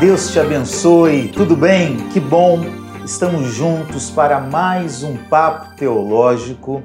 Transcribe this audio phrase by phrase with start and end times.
[0.00, 1.28] Deus te abençoe.
[1.28, 1.96] Tudo bem?
[2.08, 2.60] Que bom.
[3.04, 6.82] Estamos juntos para mais um papo teológico.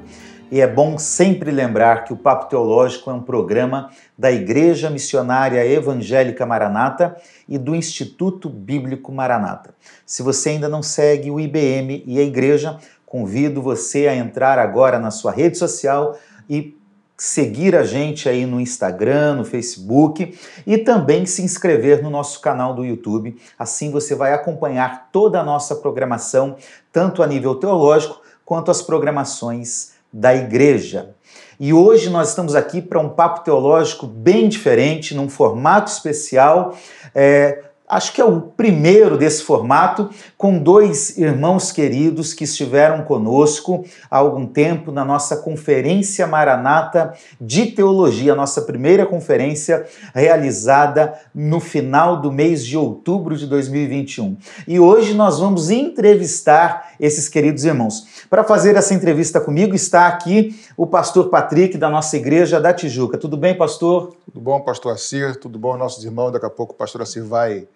[0.50, 5.64] E é bom sempre lembrar que o Papo Teológico é um programa da Igreja Missionária
[5.64, 7.16] Evangélica Maranata
[7.48, 9.74] e do Instituto Bíblico Maranata.
[10.04, 14.98] Se você ainda não segue o IBM e a igreja, convido você a entrar agora
[14.98, 16.18] na sua rede social
[16.48, 16.79] e
[17.20, 22.72] seguir a gente aí no Instagram, no Facebook e também se inscrever no nosso canal
[22.72, 23.36] do YouTube.
[23.58, 26.56] Assim você vai acompanhar toda a nossa programação,
[26.90, 31.14] tanto a nível teológico quanto as programações da igreja.
[31.58, 36.74] E hoje nós estamos aqui para um papo teológico bem diferente, num formato especial.
[37.14, 40.08] É, acho que é o primeiro desse formato,
[40.38, 47.66] com dois irmãos queridos que estiveram conosco há algum tempo na nossa Conferência Maranata de
[47.66, 54.36] Teologia, nossa primeira conferência realizada no final do mês de outubro de 2021.
[54.68, 58.24] E hoje nós vamos entrevistar esses queridos irmãos.
[58.30, 63.18] Para fazer essa entrevista comigo está aqui o pastor Patrick da nossa igreja da Tijuca.
[63.18, 64.14] Tudo bem, pastor?
[64.24, 65.34] Tudo bom, pastor Assir?
[65.36, 66.30] Tudo bom, nossos irmãos?
[66.30, 67.66] Daqui a pouco o pastor Assir vai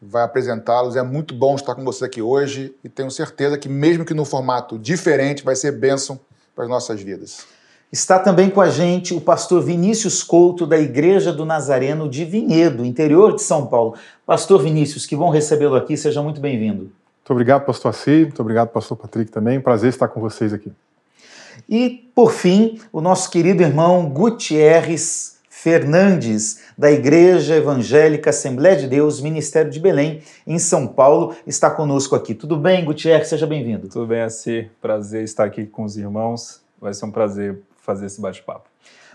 [0.00, 0.96] vai apresentá-los.
[0.96, 4.24] É muito bom estar com você aqui hoje e tenho certeza que, mesmo que no
[4.24, 6.18] formato diferente, vai ser bênção
[6.54, 7.46] para as nossas vidas.
[7.92, 12.84] Está também com a gente o pastor Vinícius Couto, da Igreja do Nazareno de Vinhedo,
[12.84, 13.94] interior de São Paulo.
[14.26, 16.90] Pastor Vinícius, que bom recebê-lo aqui, seja muito bem-vindo.
[17.26, 19.60] Muito obrigado, pastor Assi, muito obrigado, pastor Patrick também.
[19.60, 20.72] Prazer estar com vocês aqui.
[21.68, 25.35] E, por fim, o nosso querido irmão Gutierrez
[25.66, 32.14] Fernandes, da Igreja Evangélica Assembleia de Deus, Ministério de Belém, em São Paulo, está conosco
[32.14, 32.36] aqui.
[32.36, 33.26] Tudo bem, Gutierrez?
[33.26, 33.88] Seja bem-vindo.
[33.88, 34.70] Tudo bem, Assi.
[34.80, 36.60] Prazer estar aqui com os irmãos.
[36.80, 38.68] Vai ser um prazer fazer esse bate-papo.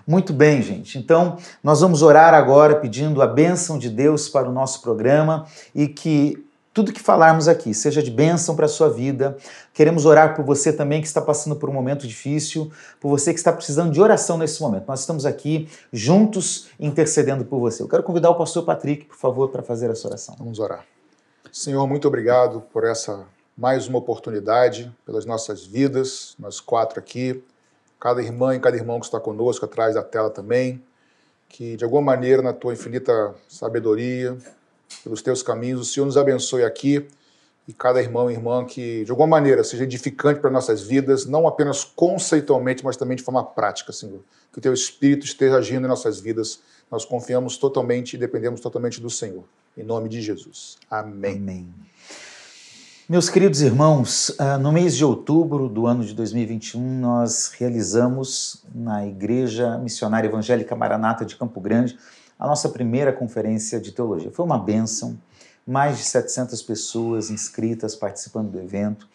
[0.05, 0.97] Muito bem, gente.
[0.97, 5.87] Então, nós vamos orar agora pedindo a bênção de Deus para o nosso programa e
[5.87, 9.37] que tudo que falarmos aqui seja de bênção para a sua vida.
[9.73, 13.39] Queremos orar por você também que está passando por um momento difícil, por você que
[13.39, 14.85] está precisando de oração nesse momento.
[14.87, 17.83] Nós estamos aqui juntos intercedendo por você.
[17.83, 20.35] Eu quero convidar o pastor Patrick, por favor, para fazer essa oração.
[20.37, 20.85] Vamos orar.
[21.51, 23.25] Senhor, muito obrigado por essa
[23.57, 27.43] mais uma oportunidade, pelas nossas vidas, nós quatro aqui,
[27.99, 30.81] cada irmã e cada irmão que está conosco atrás da tela também,
[31.49, 34.37] que de alguma maneira, na tua infinita sabedoria,
[35.03, 35.81] pelos teus caminhos.
[35.81, 37.07] O Senhor nos abençoe aqui
[37.67, 41.47] e cada irmão e irmã que, de alguma maneira, seja edificante para nossas vidas, não
[41.47, 44.21] apenas conceitualmente, mas também de forma prática, Senhor.
[44.51, 46.59] Que o teu Espírito esteja agindo em nossas vidas.
[46.89, 49.43] Nós confiamos totalmente e dependemos totalmente do Senhor.
[49.77, 50.77] Em nome de Jesus.
[50.89, 51.37] Amém.
[51.37, 51.73] Amém.
[53.07, 59.05] Meus queridos irmãos, ah, no mês de outubro do ano de 2021, nós realizamos na
[59.05, 61.97] Igreja Missionária Evangélica Maranata de Campo Grande
[62.41, 64.31] a nossa primeira conferência de teologia.
[64.31, 65.15] Foi uma benção,
[65.65, 69.07] mais de 700 pessoas inscritas participando do evento.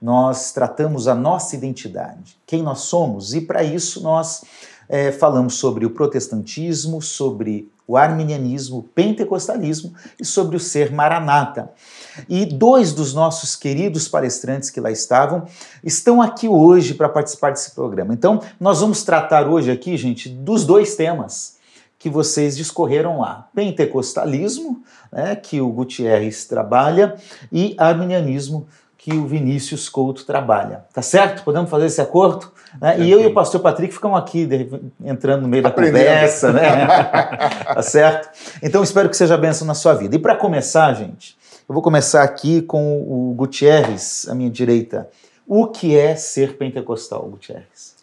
[0.00, 4.44] Nós tratamos a nossa identidade, quem nós somos, e para isso nós
[4.90, 11.72] é, falamos sobre o protestantismo, sobre o arminianismo, o pentecostalismo e sobre o ser maranata.
[12.28, 15.46] E dois dos nossos queridos palestrantes que lá estavam
[15.82, 18.12] estão aqui hoje para participar desse programa.
[18.12, 21.55] Então, nós vamos tratar hoje aqui, gente, dos dois temas
[22.06, 23.48] que vocês discorreram lá.
[23.52, 24.80] Pentecostalismo,
[25.10, 27.16] né, que o Gutierrez trabalha,
[27.50, 30.84] e arminianismo, que o Vinícius Couto trabalha.
[30.94, 31.42] Tá certo?
[31.42, 32.52] Podemos fazer esse acordo?
[32.80, 33.00] Né?
[33.00, 34.48] E eu e o pastor Patrick ficamos aqui
[35.04, 35.98] entrando no meio da Aprendendo.
[35.98, 36.86] conversa, né?
[37.74, 38.28] tá certo?
[38.62, 40.14] Então espero que seja benção na sua vida.
[40.14, 41.36] E para começar, gente,
[41.68, 45.08] eu vou começar aqui com o Gutierrez, à minha direita.
[45.44, 47.96] O que é ser pentecostal, Gutierrez?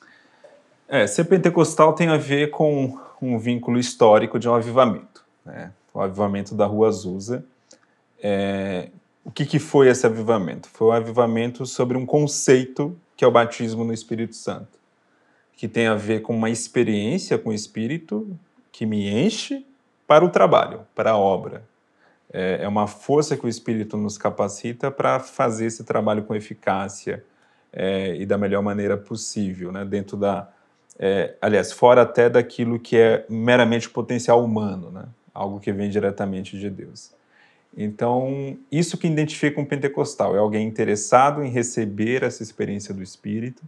[0.90, 5.72] É, ser pentecostal tem a ver com um vínculo histórico de um avivamento, né?
[5.94, 7.46] o avivamento da Rua Azusa.
[8.22, 8.90] É,
[9.24, 10.68] o que, que foi esse avivamento?
[10.70, 14.80] Foi um avivamento sobre um conceito que é o batismo no Espírito Santo,
[15.56, 18.28] que tem a ver com uma experiência com o Espírito
[18.72, 19.66] que me enche
[20.08, 21.64] para o trabalho, para a obra.
[22.32, 27.24] É, é uma força que o Espírito nos capacita para fazer esse trabalho com eficácia
[27.72, 29.86] é, e da melhor maneira possível, né?
[29.86, 30.50] dentro da,
[30.98, 35.06] é, aliás, fora até daquilo que é meramente potencial humano, né?
[35.34, 37.12] algo que vem diretamente de Deus.
[37.76, 43.64] Então, isso que identifica um pentecostal é alguém interessado em receber essa experiência do Espírito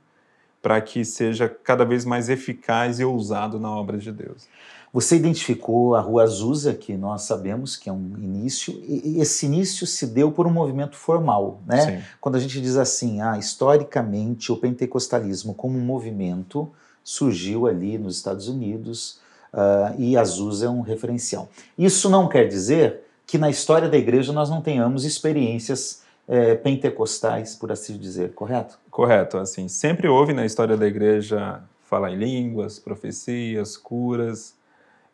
[0.62, 4.48] para que seja cada vez mais eficaz e ousado na obra de Deus.
[4.94, 9.86] Você identificou a Rua Azusa, que nós sabemos que é um início, e esse início
[9.86, 11.82] se deu por um movimento formal, né?
[11.82, 12.04] Sim.
[12.22, 16.72] Quando a gente diz assim, ah, historicamente o pentecostalismo como um movimento
[17.06, 19.20] surgiu ali nos Estados Unidos
[19.54, 21.48] uh, e Azusa é um referencial.
[21.78, 27.56] Isso não quer dizer que na história da igreja nós não tenhamos experiências é, pentecostais,
[27.56, 28.80] por assim dizer, correto?
[28.90, 34.56] Correto, assim, sempre houve na história da igreja falar em línguas, profecias, curas.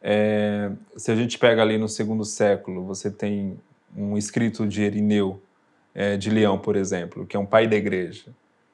[0.01, 3.59] É, se a gente pega ali no segundo século, você tem
[3.95, 5.41] um escrito de Erineu
[5.93, 8.27] é, de Leão, por exemplo, que é um pai da igreja,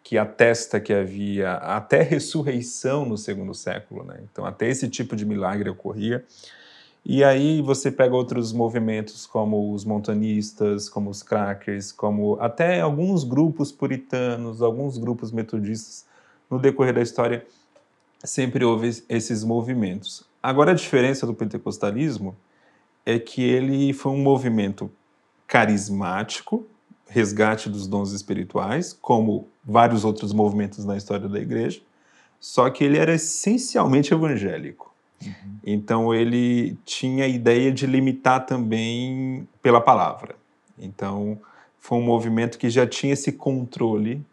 [0.07, 4.21] que atesta que havia até ressurreição no segundo século, né?
[4.31, 6.24] Então até esse tipo de milagre ocorria.
[7.06, 13.25] E aí você pega outros movimentos como os montanistas, como os crackers, como até alguns
[13.25, 16.06] grupos puritanos, alguns grupos metodistas
[16.50, 17.45] no decorrer da história
[18.24, 20.24] sempre houve esses movimentos.
[20.42, 22.33] Agora a diferença do pentecostalismo
[23.06, 24.89] é que ele foi um movimento
[25.45, 26.65] carismático,
[27.09, 31.81] resgate dos dons espirituais, como vários outros movimentos na história da igreja,
[32.39, 34.94] só que ele era essencialmente evangélico.
[35.24, 35.57] Uhum.
[35.65, 40.36] Então ele tinha a ideia de limitar também pela palavra.
[40.77, 41.39] Então
[41.80, 44.24] foi um movimento que já tinha esse controle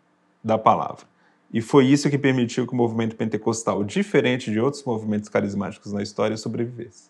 [0.43, 1.06] da palavra.
[1.53, 6.03] E foi isso que permitiu que o movimento pentecostal, diferente de outros movimentos carismáticos na
[6.03, 7.09] história, sobrevivesse.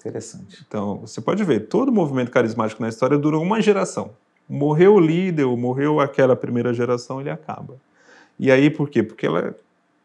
[0.00, 0.64] Interessante.
[0.66, 4.10] Então, você pode ver, todo movimento carismático na história durou uma geração.
[4.50, 7.76] Morreu o líder, ou morreu aquela primeira geração, ele acaba.
[8.36, 9.00] E aí, por quê?
[9.00, 9.54] Porque ela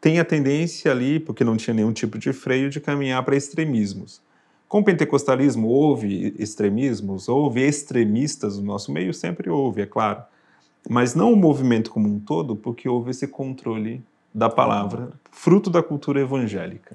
[0.00, 4.20] tem a tendência ali, porque não tinha nenhum tipo de freio, de caminhar para extremismos.
[4.68, 10.22] Com o pentecostalismo, houve extremismos, houve extremistas no nosso meio, sempre houve, é claro.
[10.88, 14.00] Mas não o movimento como um todo, porque houve esse controle
[14.32, 16.94] da palavra, fruto da cultura evangélica.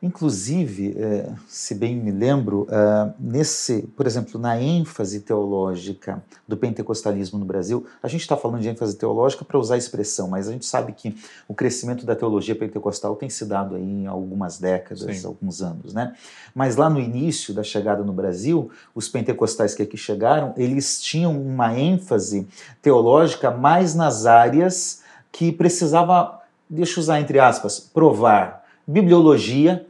[0.00, 7.36] Inclusive, é, se bem me lembro, é, nesse, por exemplo, na ênfase teológica do pentecostalismo
[7.36, 10.52] no Brasil, a gente está falando de ênfase teológica para usar a expressão, mas a
[10.52, 11.16] gente sabe que
[11.48, 15.26] o crescimento da teologia pentecostal tem se dado aí em algumas décadas, Sim.
[15.26, 16.14] alguns anos, né?
[16.54, 21.36] Mas lá no início da chegada no Brasil, os pentecostais que aqui chegaram, eles tinham
[21.40, 22.46] uma ênfase
[22.80, 25.02] teológica mais nas áreas
[25.32, 26.40] que precisava,
[26.70, 28.57] deixa eu usar entre aspas, provar
[28.88, 29.86] bibliologia,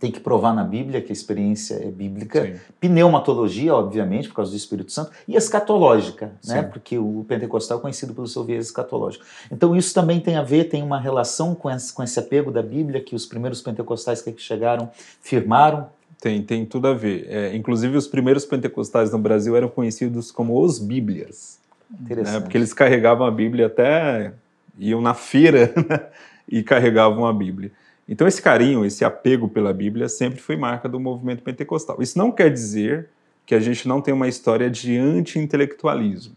[0.00, 2.60] tem que provar na Bíblia que a experiência é bíblica, Sim.
[2.80, 6.62] pneumatologia, obviamente, por causa do Espírito Santo, e escatológica, né?
[6.62, 9.24] porque o pentecostal é conhecido pelo seu viés escatológico.
[9.50, 12.62] Então isso também tem a ver, tem uma relação com esse, com esse apego da
[12.62, 14.90] Bíblia que os primeiros pentecostais que aqui chegaram
[15.20, 15.86] firmaram.
[16.18, 17.26] Tem, tem tudo a ver.
[17.28, 21.58] É, inclusive os primeiros pentecostais no Brasil eram conhecidos como os Bíblias.
[22.00, 22.40] Né?
[22.40, 24.32] Porque eles carregavam a Bíblia até...
[24.78, 26.00] iam na feira né?
[26.48, 27.70] e carregavam a Bíblia.
[28.08, 32.00] Então, esse carinho, esse apego pela Bíblia sempre foi marca do movimento pentecostal.
[32.00, 33.08] Isso não quer dizer
[33.46, 36.36] que a gente não tem uma história de anti-intelectualismo.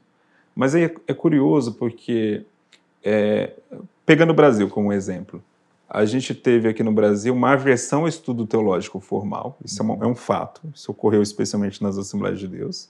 [0.55, 2.45] Mas é, é, curioso porque,
[3.03, 3.51] é,
[4.05, 5.43] pegando o Brasil como exemplo,
[5.89, 10.07] a gente teve aqui no Brasil uma aversão ao estudo teológico formal, isso é, é
[10.07, 12.89] um fato, isso ocorreu especialmente nas Assembleias de Deus,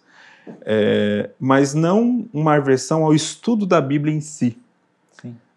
[0.62, 4.58] é, mas não uma aversão ao estudo da Bíblia em si.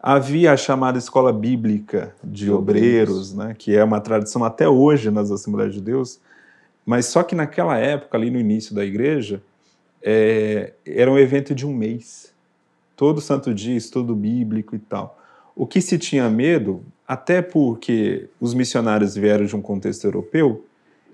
[0.00, 5.29] Havia a chamada escola bíblica de obreiros, né, que é uma tradição até hoje nas
[5.29, 6.21] Assembleias de Deus,
[6.87, 9.43] mas só que naquela época, ali no início da igreja,
[10.00, 12.33] é, era um evento de um mês.
[12.97, 15.19] Todo santo dia, estudo bíblico e tal.
[15.55, 20.65] O que se tinha medo, até porque os missionários vieram de um contexto europeu,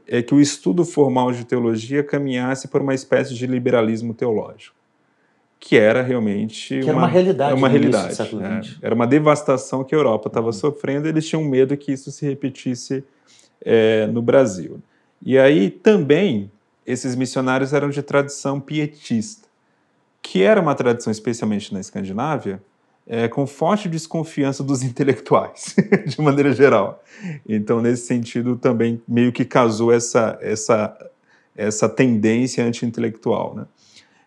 [0.07, 4.84] é que o estudo formal de teologia caminhasse por uma espécie de liberalismo teológico
[5.65, 8.61] que era realmente que era uma, uma realidade, uma realidade né?
[8.83, 10.53] era uma devastação que a Europa estava uhum.
[10.53, 11.09] sofrendo.
[11.09, 13.03] Eles tinham medo que isso se repetisse
[13.65, 14.79] é, no Brasil.
[15.25, 16.51] E aí também
[16.87, 19.49] esses missionários eram de tradição pietista,
[20.21, 22.63] que era uma tradição especialmente na Escandinávia,
[23.07, 25.75] é, com forte desconfiança dos intelectuais,
[26.07, 27.03] de maneira geral.
[27.49, 30.95] Então, nesse sentido, também meio que casou essa, essa,
[31.57, 33.55] essa tendência anti-intelectual.
[33.55, 33.65] Né?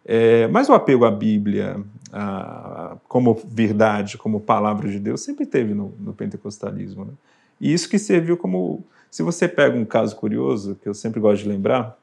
[0.09, 1.83] É, mas o apego à Bíblia
[2.13, 7.03] a, como verdade, como palavra de Deus, sempre teve no, no pentecostalismo.
[7.03, 7.11] Né?
[7.59, 8.85] E isso que serviu como.
[9.11, 11.97] Se você pega um caso curioso, que eu sempre gosto de lembrar,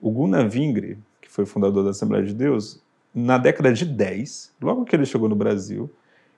[0.00, 2.80] o Gunnar Vingre, que foi fundador da Assembleia de Deus,
[3.14, 5.90] na década de 10, logo que ele chegou no Brasil,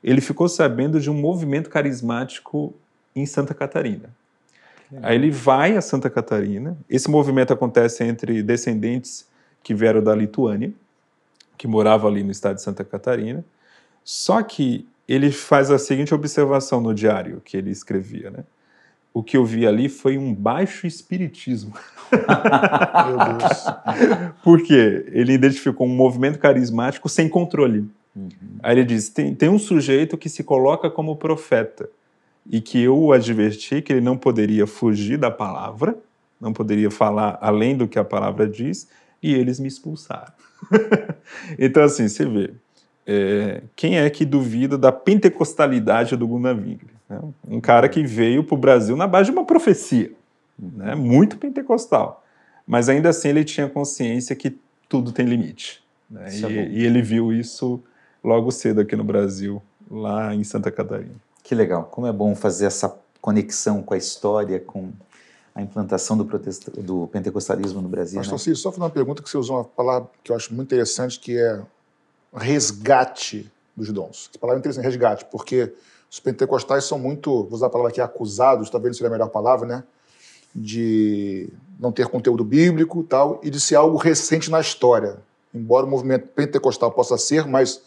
[0.03, 2.75] ele ficou sabendo de um movimento carismático
[3.15, 4.11] em Santa Catarina.
[5.03, 6.77] Aí ele vai a Santa Catarina.
[6.89, 9.27] Esse movimento acontece entre descendentes
[9.63, 10.73] que vieram da Lituânia
[11.63, 13.45] que morava ali no estado de Santa Catarina.
[14.03, 18.43] Só que ele faz a seguinte observação no diário que ele escrevia, né?
[19.15, 21.73] O que eu vi ali foi um baixo espiritismo.
[22.11, 24.33] Meu Deus.
[24.43, 27.89] Porque ele identificou um movimento carismático sem controle.
[28.17, 28.29] Uhum.
[28.61, 31.89] Aí ele diz: tem, tem um sujeito que se coloca como profeta
[32.45, 35.97] e que eu o adverti que ele não poderia fugir da palavra,
[36.41, 38.89] não poderia falar além do que a palavra diz,
[39.23, 40.33] e eles me expulsaram.
[41.59, 42.53] então, assim, você vê,
[43.07, 46.91] é, quem é que duvida da pentecostalidade do Gunnar Wingre?
[47.09, 47.21] Né?
[47.49, 50.13] Um cara que veio para o Brasil na base de uma profecia,
[50.59, 50.95] né?
[50.95, 52.25] muito pentecostal.
[52.67, 54.57] Mas ainda assim ele tinha consciência que
[54.89, 55.83] tudo tem limite.
[56.09, 56.29] Né?
[56.33, 57.83] E, é e ele viu isso
[58.23, 61.15] logo cedo aqui no Brasil, lá em Santa Catarina.
[61.43, 61.85] Que legal.
[61.85, 64.93] Como é bom fazer essa conexão com a história, com
[65.55, 68.19] a implantação do, do pentecostalismo no Brasil.
[68.19, 68.55] Pastor né?
[68.55, 71.39] só fazer uma pergunta que você usou uma palavra que eu acho muito interessante, que
[71.39, 71.61] é
[72.35, 74.31] resgate dos dons.
[74.31, 75.73] Essa palavra é interessante, resgate, porque
[76.11, 79.29] os pentecostais são muito, vou usar a palavra aqui, acusados, talvez não seja a melhor
[79.29, 79.85] palavra, né?
[80.55, 85.19] De não ter conteúdo bíblico tal, e de ser algo recente na história.
[85.55, 87.83] Embora o movimento pentecostal possa ser, mas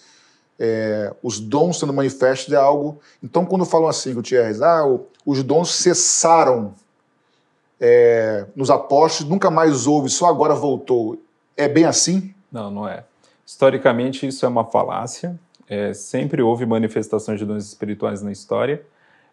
[0.59, 2.99] é, os dons sendo manifestos é algo.
[3.23, 4.83] Então, quando falam assim, Gutierrez, ah,
[5.25, 6.75] os dons cessaram
[7.79, 11.21] é, nos apóstolos, nunca mais houve, só agora voltou.
[11.55, 12.33] É bem assim?
[12.51, 13.03] Não, não é.
[13.45, 15.39] Historicamente, isso é uma falácia.
[15.67, 18.83] É, sempre houve manifestações de dons espirituais na história.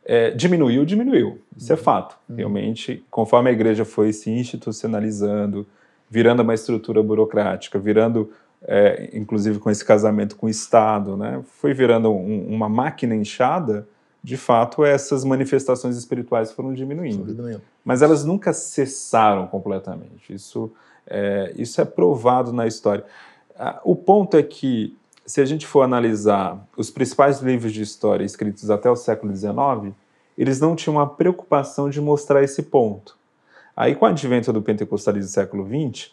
[0.05, 1.41] É, diminuiu, diminuiu.
[1.57, 1.83] Isso é uhum.
[1.83, 2.19] fato.
[2.29, 2.37] Uhum.
[2.37, 5.67] Realmente, conforme a igreja foi se institucionalizando,
[6.11, 8.31] virando uma estrutura burocrática, virando,
[8.63, 13.87] é, inclusive com esse casamento com o Estado, né, foi virando um, uma máquina inchada,
[14.23, 17.25] de fato, essas manifestações espirituais foram diminuindo.
[17.25, 17.63] diminuindo.
[17.85, 20.33] Mas elas nunca cessaram completamente.
[20.33, 20.73] Isso
[21.07, 23.05] é, isso é provado na história.
[23.85, 28.71] O ponto é que, se a gente for analisar os principais livros de história escritos
[28.71, 29.95] até o século XIX,
[30.37, 33.17] eles não tinham a preocupação de mostrar esse ponto.
[33.77, 36.11] Aí, com o advento do pentecostalismo do século XX,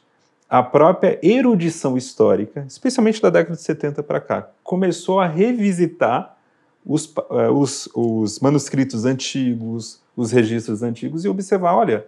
[0.49, 6.37] a própria erudição histórica, especialmente da década de 70 para cá, começou a revisitar
[6.89, 12.07] os, uh, os, os, manuscritos antigos, os registros antigos e observar, olha,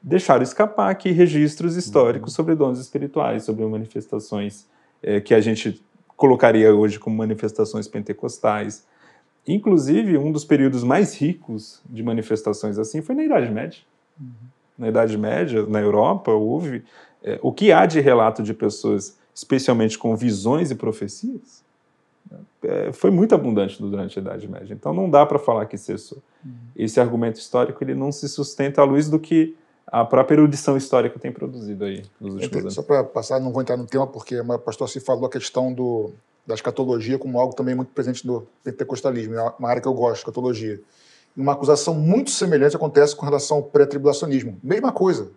[0.00, 2.36] deixaram escapar aqui registros históricos uhum.
[2.36, 4.66] sobre dons espirituais, sobre manifestações
[5.02, 5.84] é, que a gente
[6.16, 8.86] colocaria hoje como manifestações pentecostais.
[9.46, 13.80] Inclusive, um dos períodos mais ricos de manifestações assim foi na Idade Média.
[14.18, 14.30] Uhum.
[14.78, 16.82] Na Idade Média, na Europa, houve
[17.22, 21.61] é, o que há de relato de pessoas, especialmente com visões e profecias, é,
[22.92, 24.74] foi muito abundante durante a Idade Média.
[24.74, 26.18] Então, não dá para falar que cessou.
[26.44, 26.52] Uhum.
[26.76, 31.18] Esse argumento histórico ele não se sustenta à luz do que a própria erudição histórica
[31.18, 32.74] tem produzido aí nos últimos anos.
[32.74, 35.72] Só para passar, não vou entrar no tema, porque o pastor se falou a questão
[35.72, 36.12] do,
[36.46, 40.18] da escatologia como algo também muito presente no pentecostalismo, é uma área que eu gosto,
[40.20, 40.80] escatologia.
[41.36, 44.58] E uma acusação muito semelhante acontece com relação ao pré-tribulacionismo.
[44.62, 45.30] Mesma coisa.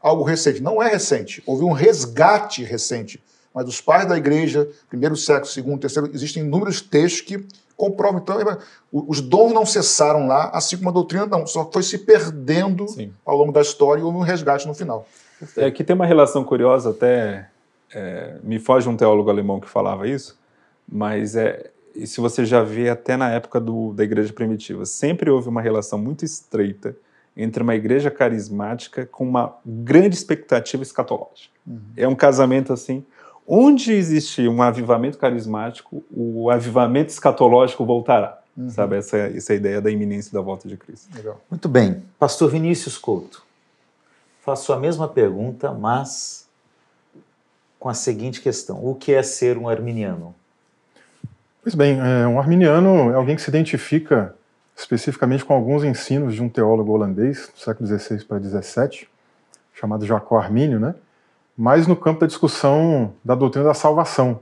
[0.00, 0.62] Algo recente.
[0.62, 1.42] Não é recente.
[1.44, 3.22] Houve um resgate recente.
[3.58, 7.44] Mas os pais da igreja, primeiro século, segundo, terceiro, existem inúmeros textos que
[7.76, 8.18] comprova.
[8.18, 8.36] Então,
[8.92, 13.12] os dons não cessaram lá, assim como a doutrina não, só foi se perdendo Sim.
[13.26, 15.08] ao longo da história e houve um resgate no final.
[15.56, 17.48] É que tem uma relação curiosa, até
[17.92, 20.38] é, me foge um teólogo alemão que falava isso,
[20.88, 21.72] mas é,
[22.06, 25.98] se você já vê até na época do, da igreja primitiva, sempre houve uma relação
[25.98, 26.96] muito estreita
[27.36, 31.54] entre uma igreja carismática com uma grande expectativa escatológica.
[31.66, 31.80] Uhum.
[31.96, 33.04] É um casamento assim
[33.48, 38.38] onde existir um avivamento carismático, o avivamento escatológico voltará.
[38.54, 38.68] Uhum.
[38.68, 41.08] Sabe, essa, essa é ideia da iminência da volta de Cristo.
[41.14, 41.40] Legal.
[41.50, 42.02] Muito bem.
[42.18, 43.42] Pastor Vinícius Couto,
[44.42, 46.46] faço a mesma pergunta, mas
[47.78, 50.34] com a seguinte questão: o que é ser um arminiano?
[51.62, 54.34] Pois bem, é, um arminiano é alguém que se identifica
[54.76, 59.08] especificamente com alguns ensinos de um teólogo holandês do século XVI para XVII,
[59.74, 60.94] chamado Jacó Armínio, né?
[61.58, 64.38] Mais no campo da discussão da doutrina da salvação,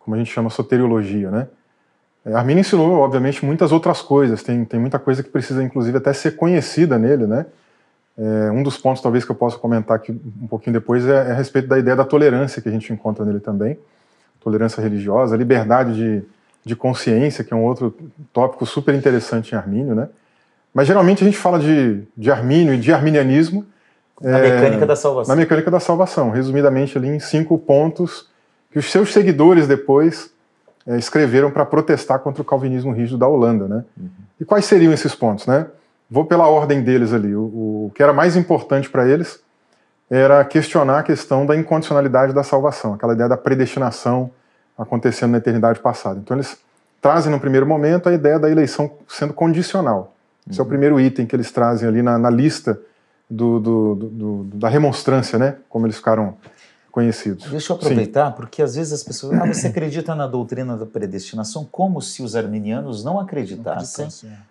[0.00, 1.46] como a gente chama soteriologia, né?
[2.24, 6.12] É, Arminio ensinou, obviamente, muitas outras coisas, tem, tem muita coisa que precisa, inclusive, até
[6.12, 7.46] ser conhecida nele, né?
[8.18, 11.30] É, um dos pontos, talvez, que eu possa comentar aqui um pouquinho depois é, é,
[11.30, 13.78] a respeito da ideia da tolerância que a gente encontra nele também,
[14.40, 16.24] tolerância religiosa, liberdade de,
[16.64, 17.96] de consciência, que é um outro
[18.32, 20.08] tópico super interessante em Armínio, né?
[20.74, 23.64] Mas, geralmente, a gente fala de, de Armínio e de arminianismo
[24.22, 25.34] na é, mecânica da salvação.
[25.34, 28.28] Na mecânica da salvação, resumidamente ali em cinco pontos
[28.70, 30.30] que os seus seguidores depois
[30.86, 33.84] é, escreveram para protestar contra o calvinismo rígido da Holanda, né?
[33.96, 34.08] Uhum.
[34.40, 35.66] E quais seriam esses pontos, né?
[36.10, 37.34] Vou pela ordem deles ali.
[37.34, 39.40] O, o que era mais importante para eles
[40.10, 44.30] era questionar a questão da incondicionalidade da salvação, aquela ideia da predestinação
[44.76, 46.18] acontecendo na eternidade passada.
[46.18, 46.58] Então eles
[47.00, 50.14] trazem no primeiro momento a ideia da eleição sendo condicional.
[50.48, 50.62] Esse uhum.
[50.62, 50.68] é o uhum.
[50.68, 52.78] primeiro item que eles trazem ali na, na lista
[53.32, 55.56] do, do, do, da remonstrância, né?
[55.68, 56.36] Como eles ficaram
[56.90, 57.50] conhecidos.
[57.50, 58.36] Deixa eu aproveitar, Sim.
[58.36, 59.40] porque às vezes as pessoas.
[59.40, 64.08] Ah, você acredita na doutrina da predestinação como se os arminianos não acreditassem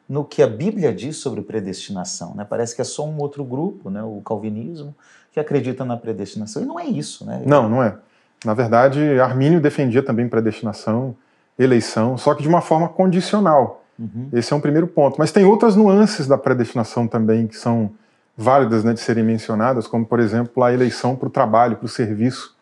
[0.09, 2.33] não no que a Bíblia diz sobre predestinação.
[2.33, 2.43] Né?
[2.43, 4.01] Parece que é só um outro grupo, né?
[4.01, 4.95] o calvinismo,
[5.31, 6.63] que acredita na predestinação.
[6.63, 7.43] E não é isso, né?
[7.45, 7.95] Não, não é.
[8.43, 11.15] Na verdade, Armínio defendia também predestinação,
[11.59, 13.83] eleição, só que de uma forma condicional.
[13.99, 14.29] Uhum.
[14.33, 15.17] Esse é um primeiro ponto.
[15.19, 17.91] Mas tem outras nuances da predestinação também que são
[18.37, 21.89] válidas né, de serem mencionadas, como, por exemplo, a eleição para o trabalho, para o
[21.89, 22.55] serviço.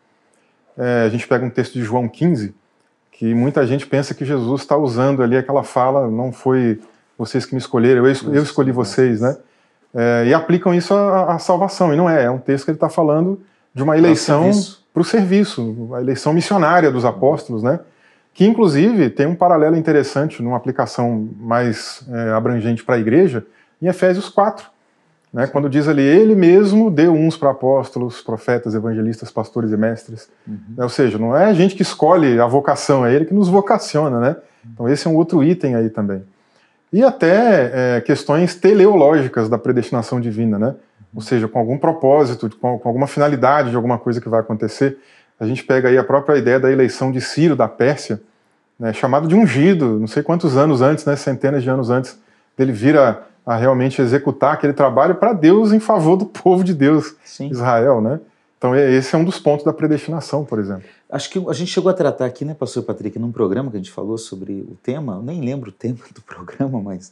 [0.77, 2.53] É, a gente pega um texto de João 15,
[3.11, 6.79] que muita gente pensa que Jesus está usando ali aquela fala, não foi
[7.17, 9.37] vocês que me escolheram, eu, eu escolhi vocês, né?
[9.93, 12.77] É, e aplicam isso à, à, salvação, e não é, é um texto que ele
[12.77, 13.41] está falando
[13.73, 14.51] de uma eleição
[14.93, 17.79] para o serviço, a eleição missionária dos apóstolos, né?
[18.33, 23.45] Que inclusive tem um paralelo interessante numa aplicação mais é, abrangente para a igreja,
[23.81, 24.69] em Efésios 4,
[25.33, 30.29] né, quando diz ali, ele mesmo deu uns para apóstolos, profetas, evangelistas, pastores e mestres.
[30.47, 30.57] Uhum.
[30.77, 33.47] Né, ou seja, não é a gente que escolhe a vocação, é ele que nos
[33.47, 34.19] vocaciona.
[34.19, 34.35] Né?
[34.73, 36.23] Então, esse é um outro item aí também.
[36.91, 40.75] E até é, questões teleológicas da predestinação divina, né?
[41.13, 44.97] ou seja, com algum propósito, com, com alguma finalidade de alguma coisa que vai acontecer.
[45.39, 48.21] A gente pega aí a própria ideia da eleição de Ciro da Pérsia,
[48.79, 52.17] né, chamado de ungido, não sei quantos anos antes, né, centenas de anos antes
[52.57, 52.97] dele vir
[53.49, 57.49] a realmente executar aquele trabalho para Deus em favor do povo de Deus, Sim.
[57.49, 58.19] Israel, né?
[58.59, 60.83] Então esse é um dos pontos da predestinação, por exemplo.
[61.09, 63.79] Acho que a gente chegou a tratar aqui, né, pastor Patrick, num programa que a
[63.79, 67.11] gente falou sobre o tema, eu nem lembro o tema do programa, mas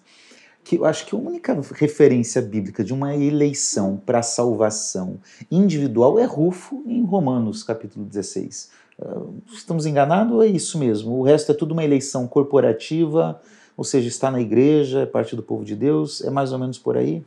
[0.64, 5.18] que eu acho que a única referência bíblica de uma eleição para salvação
[5.50, 8.70] individual é Rufo em Romanos capítulo 16.
[9.02, 11.18] Ah, estamos enganados ou é isso mesmo?
[11.18, 13.42] O resto é tudo uma eleição corporativa,
[13.78, 16.80] ou seja, está na igreja, é parte do povo de Deus, é mais ou menos
[16.80, 17.24] por aí?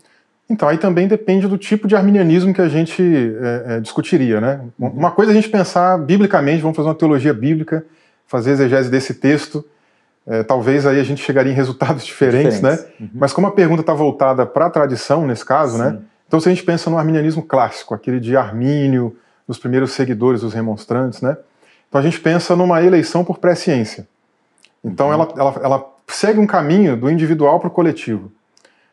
[0.49, 4.61] Então, aí também depende do tipo de arminianismo que a gente é, é, discutiria, né?
[4.77, 4.89] Uhum.
[4.89, 7.87] Uma coisa é a gente pensar biblicamente, vamos fazer uma teologia bíblica,
[8.27, 9.65] fazer exegese desse texto,
[10.27, 12.85] é, talvez aí a gente chegaria em resultados diferentes, diferentes.
[12.85, 12.91] né?
[12.99, 13.11] Uhum.
[13.15, 15.91] Mas como a pergunta está voltada para a tradição, nesse caso, né?
[15.91, 15.93] Sim.
[15.93, 16.03] né?
[16.27, 19.17] Então, se a gente pensa no arminianismo clássico, aquele de Armínio,
[19.51, 21.37] dos primeiros seguidores dos remonstrantes, né?
[21.89, 24.07] Então a gente pensa numa eleição por presciência.
[24.83, 25.13] Então uhum.
[25.13, 28.31] ela, ela, ela segue um caminho do individual para o coletivo.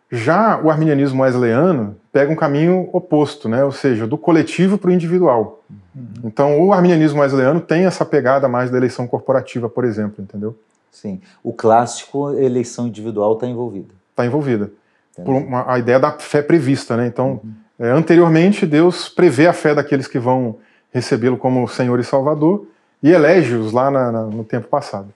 [0.09, 3.63] Já o arminianismo wesleyano pega um caminho oposto, né?
[3.63, 5.63] ou seja, do coletivo para o individual.
[5.69, 6.07] Uhum.
[6.23, 10.57] Então, o arminianismo wesleyano tem essa pegada mais da eleição corporativa, por exemplo, entendeu?
[10.91, 11.19] Sim.
[11.43, 13.93] O clássico, eleição individual está envolvida.
[14.11, 14.71] Está envolvida.
[15.23, 17.07] Por uma, a ideia da fé prevista, né?
[17.07, 17.53] Então, uhum.
[17.79, 20.57] é, anteriormente, Deus prevê a fé daqueles que vão
[20.91, 22.65] recebê-lo como Senhor e Salvador
[23.03, 25.09] e elege-os lá na, na, no tempo passado.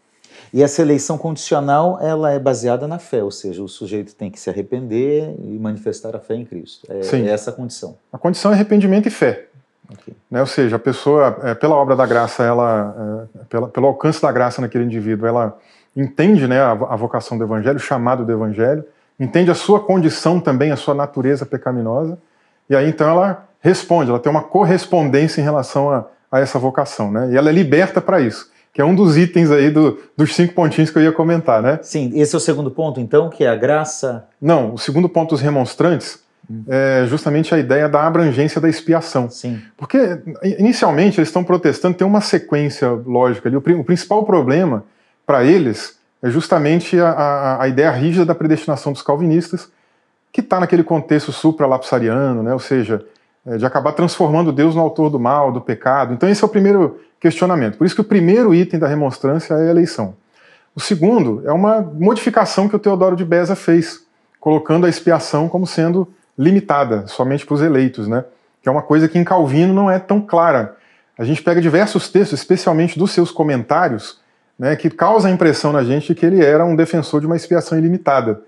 [0.53, 4.39] E essa eleição condicional, ela é baseada na fé, ou seja, o sujeito tem que
[4.39, 6.85] se arrepender e manifestar a fé em Cristo.
[6.89, 7.25] É, Sim.
[7.25, 7.95] é essa a condição.
[8.11, 9.45] A condição é arrependimento e fé.
[9.93, 10.13] Okay.
[10.29, 10.41] Né?
[10.41, 14.31] Ou seja, a pessoa, é, pela obra da graça, ela, é, pela, pelo alcance da
[14.31, 15.57] graça naquele indivíduo, ela
[15.95, 18.83] entende né, a, a vocação do evangelho, o chamado do evangelho,
[19.17, 22.17] entende a sua condição também, a sua natureza pecaminosa,
[22.69, 27.11] e aí então ela responde, ela tem uma correspondência em relação a, a essa vocação,
[27.11, 27.29] né?
[27.31, 30.53] E ela é liberta para isso que é um dos itens aí do, dos cinco
[30.53, 31.79] pontinhos que eu ia comentar, né?
[31.81, 34.27] Sim, esse é o segundo ponto, então, que é a graça.
[34.41, 36.63] Não, o segundo ponto dos remonstrantes hum.
[36.67, 39.29] é justamente a ideia da abrangência da expiação.
[39.29, 39.61] Sim.
[39.75, 40.21] Porque,
[40.57, 43.57] inicialmente, eles estão protestando, tem uma sequência lógica ali.
[43.57, 44.85] O, o principal problema
[45.25, 49.69] para eles é justamente a, a, a, ideia rígida da predestinação dos calvinistas,
[50.31, 52.53] que está naquele contexto supralapsariano, né?
[52.53, 53.03] ou seja,
[53.45, 56.13] de acabar transformando Deus no autor do mal, do pecado.
[56.13, 57.77] Então, esse é o primeiro questionamento.
[57.77, 60.15] Por isso que o primeiro item da remonstrância é a eleição.
[60.75, 64.03] O segundo é uma modificação que o Teodoro de Beza fez,
[64.39, 68.23] colocando a expiação como sendo limitada somente para os eleitos, né?
[68.61, 70.77] que é uma coisa que em Calvino não é tão clara.
[71.17, 74.19] A gente pega diversos textos, especialmente dos seus comentários,
[74.57, 77.35] né, que causa a impressão na gente de que ele era um defensor de uma
[77.35, 78.41] expiação ilimitada.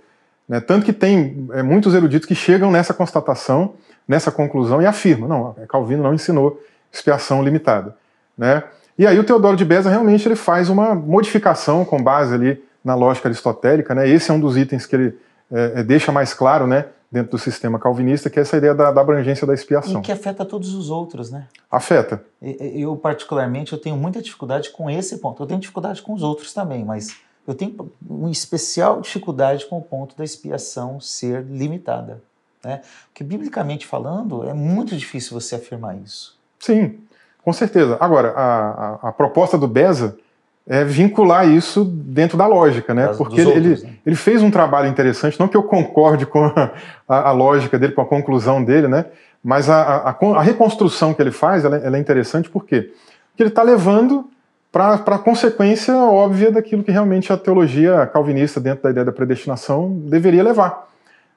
[0.48, 0.60] Né?
[0.60, 3.74] Tanto que tem é, muitos eruditos que chegam nessa constatação,
[4.08, 6.62] nessa conclusão e afirmam: não, Calvino não ensinou
[6.92, 7.96] expiação limitada.
[8.38, 8.64] Né?
[8.98, 12.96] E aí o Teodoro de Beza realmente ele faz uma modificação com base ali na
[12.96, 14.08] lógica aristotélica, né?
[14.08, 15.18] Esse é um dos itens que ele
[15.52, 16.86] é, é, deixa mais claro, né?
[17.12, 20.00] Dentro do sistema calvinista, que é essa ideia da, da, abrangência da expiação.
[20.00, 21.48] E que afeta todos os outros, né?
[21.70, 22.24] Afeta.
[22.42, 25.42] Eu, particularmente, eu tenho muita dificuldade com esse ponto.
[25.44, 27.16] Eu tenho dificuldade com os outros também, mas
[27.48, 32.22] eu tenho uma especial dificuldade com o ponto da expiação ser limitada.
[32.64, 32.82] Né?
[33.08, 36.38] Porque, biblicamente falando, é muito difícil você afirmar isso.
[36.60, 36.98] Sim.
[37.44, 37.98] Com certeza.
[38.00, 40.18] Agora, a, a, a, proposta do Beza
[40.66, 43.08] é vincular isso dentro da lógica, né?
[43.18, 43.94] Porque ele, outros, né?
[44.06, 46.72] ele, fez um trabalho interessante, não que eu concorde com a,
[47.08, 49.06] a, lógica dele, com a conclusão dele, né?
[49.44, 52.94] Mas a, a, a reconstrução que ele faz ela, ela é interessante por quê?
[53.30, 54.30] Porque ele está levando
[54.72, 59.92] para a consequência óbvia daquilo que realmente a teologia calvinista, dentro da ideia da predestinação,
[60.06, 60.88] deveria levar.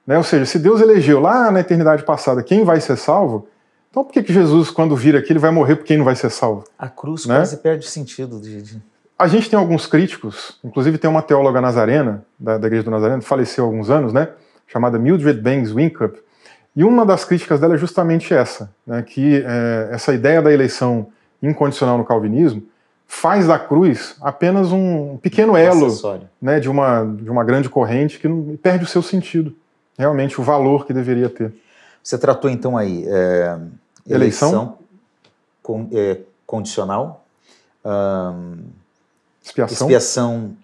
[0.07, 0.17] Né?
[0.17, 3.47] Ou seja, se Deus elegeu lá na eternidade passada quem vai ser salvo,
[3.91, 6.15] então por que, que Jesus, quando vir aqui, ele vai morrer por quem não vai
[6.15, 6.63] ser salvo?
[6.79, 7.35] A cruz né?
[7.35, 8.39] quase perde sentido.
[8.39, 8.81] De.
[9.19, 13.21] A gente tem alguns críticos, inclusive tem uma teóloga nazarena, da, da Igreja do Nazareno,
[13.21, 14.29] faleceu há alguns anos, né?
[14.67, 16.19] chamada Mildred Bangs Winkup,
[16.75, 19.01] e uma das críticas dela é justamente essa, né?
[19.01, 21.07] que é, essa ideia da eleição
[21.41, 22.63] incondicional no calvinismo
[23.07, 25.87] faz da cruz apenas um pequeno elo
[26.41, 29.55] né, de, uma, de uma grande corrente que não, perde o seu sentido,
[29.97, 31.53] realmente o valor que deveria ter.
[32.03, 33.57] Você tratou então aí é,
[34.07, 34.77] eleição, eleição
[35.61, 37.25] con, é, condicional,
[39.43, 39.87] expiação.
[39.87, 40.57] expiação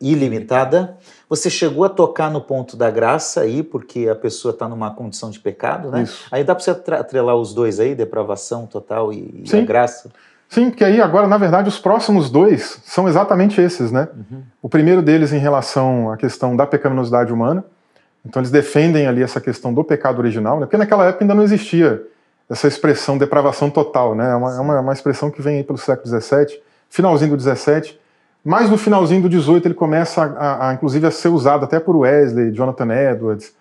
[0.00, 0.98] ilimitada.
[1.28, 5.30] Você chegou a tocar no ponto da graça aí, porque a pessoa está numa condição
[5.30, 6.02] de pecado, né?
[6.02, 6.26] Isso.
[6.30, 10.10] Aí dá para você atrelar os dois aí, depravação total e, e graça?
[10.48, 14.08] Sim, porque aí agora, na verdade, os próximos dois são exatamente esses, né?
[14.14, 14.42] Uhum.
[14.62, 17.64] O primeiro deles em relação à questão da pecaminosidade humana.
[18.24, 20.66] Então eles defendem ali essa questão do pecado original, né?
[20.66, 22.02] Porque naquela época ainda não existia
[22.48, 24.30] essa expressão depravação total, né?
[24.30, 27.98] É uma, é uma, uma expressão que vem aí pelo século XVII, finalzinho do XVII,
[28.44, 31.80] mas no finalzinho do XVIII ele começa, a, a, a, inclusive, a ser usado até
[31.80, 33.54] por Wesley, Jonathan Edwards,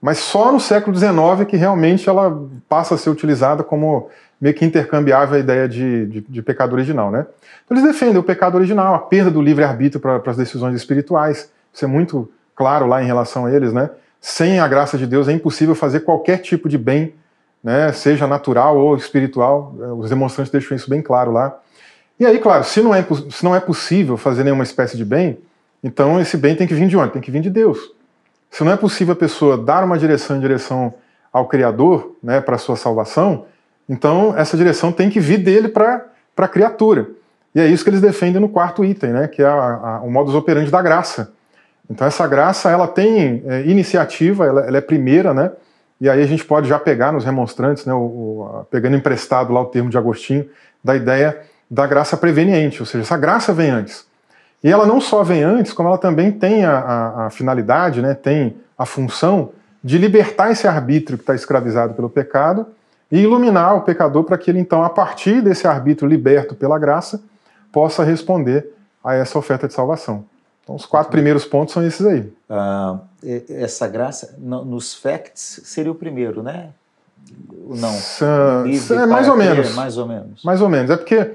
[0.00, 4.08] mas só no século XIX que realmente ela passa a ser utilizada como
[4.40, 7.26] meio que intercambiável a ideia de, de, de pecado original, né?
[7.64, 11.84] Então eles defendem o pecado original, a perda do livre-arbítrio para as decisões espirituais, isso
[11.84, 13.90] é muito claro lá em relação a eles, né?
[14.20, 17.14] Sem a graça de Deus é impossível fazer qualquer tipo de bem,
[17.62, 17.92] né?
[17.92, 21.58] seja natural ou espiritual, os demonstrantes deixam isso bem claro lá.
[22.18, 25.38] E aí, claro, se não é, se não é possível fazer nenhuma espécie de bem,
[25.82, 27.12] então esse bem tem que vir de onde?
[27.12, 27.78] Tem que vir de Deus.
[28.50, 30.94] Se não é possível a pessoa dar uma direção em direção
[31.32, 33.46] ao Criador, né, para sua salvação,
[33.88, 37.08] então essa direção tem que vir dele para a criatura.
[37.54, 40.10] E é isso que eles defendem no quarto item, né, que é a, a, o
[40.10, 41.32] modus operandi da graça.
[41.90, 45.50] Então essa graça ela tem é, iniciativa, ela, ela, é primeira, né?
[46.00, 49.60] E aí a gente pode já pegar nos remonstrantes, né, o, o, pegando emprestado lá
[49.60, 50.48] o termo de Agostinho,
[50.82, 54.06] da ideia da graça preveniente, ou seja, essa graça vem antes.
[54.62, 58.14] E ela não só vem antes, como ela também tem a, a, a finalidade, né,
[58.14, 59.50] tem a função
[59.82, 62.66] de libertar esse arbítrio que está escravizado pelo pecado
[63.10, 67.20] e iluminar o pecador para que ele, então, a partir desse arbítrio liberto pela graça,
[67.72, 68.72] possa responder
[69.02, 70.24] a essa oferta de salvação.
[70.68, 72.30] Então, os quatro primeiros pontos são esses aí.
[72.50, 73.00] Uh,
[73.48, 76.68] essa graça, nos facts, seria o primeiro, né?
[77.66, 77.94] Não.
[79.00, 79.74] é mais ou menos.
[79.74, 80.44] Mais ou menos.
[80.44, 80.90] Mais ou menos.
[80.90, 81.30] É porque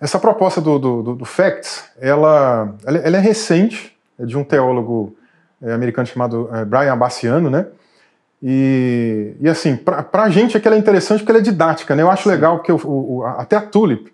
[0.00, 5.16] essa proposta do, do, do Facts, ela, ela, é recente, é de um teólogo
[5.60, 7.66] é, americano chamado é, Brian Abassiano, né?
[8.40, 11.96] E, e assim, para a gente é que ela é interessante porque ela é didática,
[11.96, 12.04] né?
[12.04, 14.12] Eu acho legal que o, o, até a Tulip,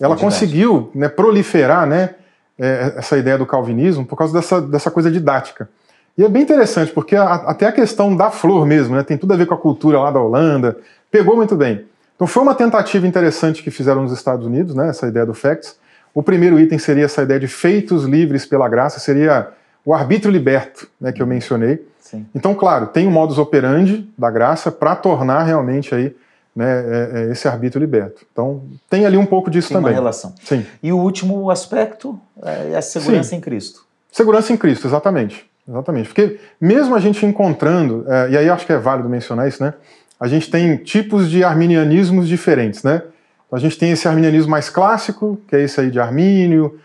[0.00, 2.14] ela é conseguiu né, proliferar, né?
[2.58, 5.68] É, essa ideia do calvinismo por causa dessa, dessa coisa didática.
[6.16, 9.32] E é bem interessante, porque a, até a questão da flor mesmo, né, tem tudo
[9.32, 10.76] a ver com a cultura lá da Holanda,
[11.10, 11.84] pegou muito bem.
[12.14, 15.76] Então foi uma tentativa interessante que fizeram nos Estados Unidos, né, essa ideia do facts.
[16.14, 19.48] O primeiro item seria essa ideia de feitos livres pela graça, seria
[19.84, 21.84] o arbítrio liberto, né, que eu mencionei.
[21.98, 22.24] Sim.
[22.32, 26.14] Então, claro, tem o modus operandi da graça para tornar realmente aí
[26.54, 28.24] né, é, é esse arbítrio liberto.
[28.32, 29.92] Então, tem ali um pouco disso tem também.
[29.92, 30.34] Uma relação.
[30.44, 30.64] Sim.
[30.82, 33.36] E o último aspecto é a segurança Sim.
[33.36, 33.84] em Cristo.
[34.10, 35.48] Segurança em Cristo, exatamente.
[35.68, 36.08] Exatamente.
[36.08, 39.74] Porque mesmo a gente encontrando, é, e aí acho que é válido mencionar isso, né?
[40.18, 43.02] a gente tem tipos de arminianismos diferentes, né?
[43.50, 46.78] A gente tem esse arminianismo mais clássico, que é esse aí de Armínio,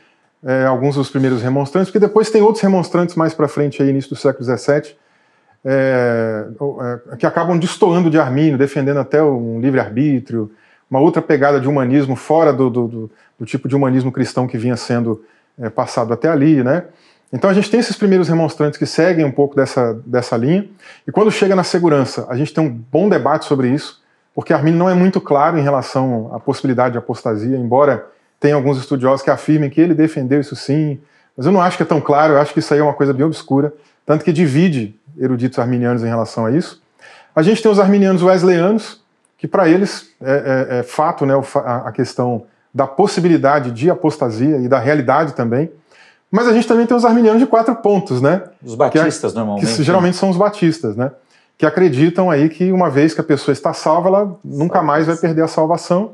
[0.43, 4.09] é, alguns dos primeiros remonstrantes, porque depois tem outros remonstrantes mais para frente, aí, início
[4.09, 4.95] do século XVII,
[5.63, 6.45] é,
[7.11, 10.51] é, que acabam destoando de Armínio, defendendo até um livre-arbítrio,
[10.89, 14.57] uma outra pegada de humanismo fora do, do, do, do, tipo de humanismo cristão que
[14.57, 15.23] vinha sendo
[15.59, 16.85] é, passado até ali, né?
[17.31, 20.67] Então a gente tem esses primeiros remonstrantes que seguem um pouco dessa, dessa linha,
[21.07, 24.01] e quando chega na segurança, a gente tem um bom debate sobre isso,
[24.33, 28.07] porque Arminio não é muito claro em relação à possibilidade de apostasia, embora
[28.39, 30.99] tenha alguns estudiosos que afirmem que ele defendeu isso sim,
[31.37, 32.93] mas eu não acho que é tão claro, eu acho que isso aí é uma
[32.93, 33.71] coisa bem obscura,
[34.05, 36.81] tanto que divide eruditos arminianos em relação a isso.
[37.35, 39.01] A gente tem os arminianos wesleyanos,
[39.37, 42.43] que para eles é, é, é, fato né, a questão
[42.73, 45.71] da possibilidade de apostasia e da realidade também,
[46.31, 48.43] mas a gente também tem os arminianos de quatro pontos, né?
[48.63, 49.75] Os batistas, que, normalmente.
[49.75, 51.11] Que geralmente são os batistas, né?
[51.57, 55.15] Que acreditam aí que uma vez que a pessoa está salva, ela nunca mais vai
[55.15, 56.11] perder a salvação.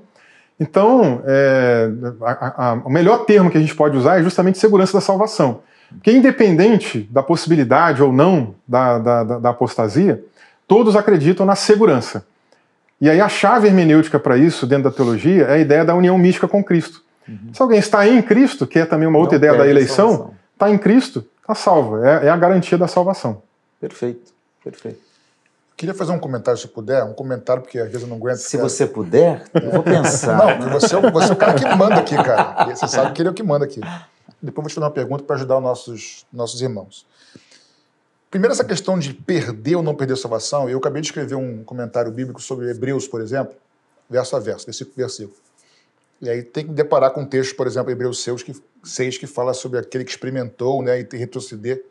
[0.58, 1.90] Então, é,
[2.22, 5.60] a, a, o melhor termo que a gente pode usar é justamente segurança da salvação.
[5.90, 10.24] Porque independente da possibilidade ou não da, da, da apostasia,
[10.68, 12.26] todos acreditam na segurança.
[13.00, 16.18] E aí a chave hermenêutica para isso, dentro da teologia, é a ideia da união
[16.18, 17.04] mística com Cristo.
[17.28, 17.54] Uhum.
[17.54, 20.70] Se alguém está em Cristo, que é também uma outra Não ideia da eleição, está
[20.70, 22.04] em Cristo, está salvo.
[22.04, 23.42] É, é a garantia da salvação.
[23.80, 24.32] Perfeito,
[24.64, 25.06] perfeito.
[25.78, 28.38] Queria fazer um comentário, se puder, um comentário, porque às vezes eu não aguento.
[28.38, 30.38] Se você puder, eu vou pensar.
[30.38, 32.66] Não, você, é você é o cara que manda aqui, cara.
[32.74, 33.82] Você sabe que ele é o que manda aqui.
[34.46, 37.06] Depois vou te fazer uma pergunta para ajudar os nossos, nossos irmãos.
[38.30, 40.70] Primeiro, essa questão de perder ou não perder a salvação.
[40.70, 43.56] Eu acabei de escrever um comentário bíblico sobre Hebreus, por exemplo,
[44.10, 45.38] verso a verso, versículo por versículo.
[46.22, 49.54] E aí tem que deparar com textos, por exemplo, Hebreus 6, que, 6, que fala
[49.54, 51.84] sobre aquele que experimentou né, e retroceder.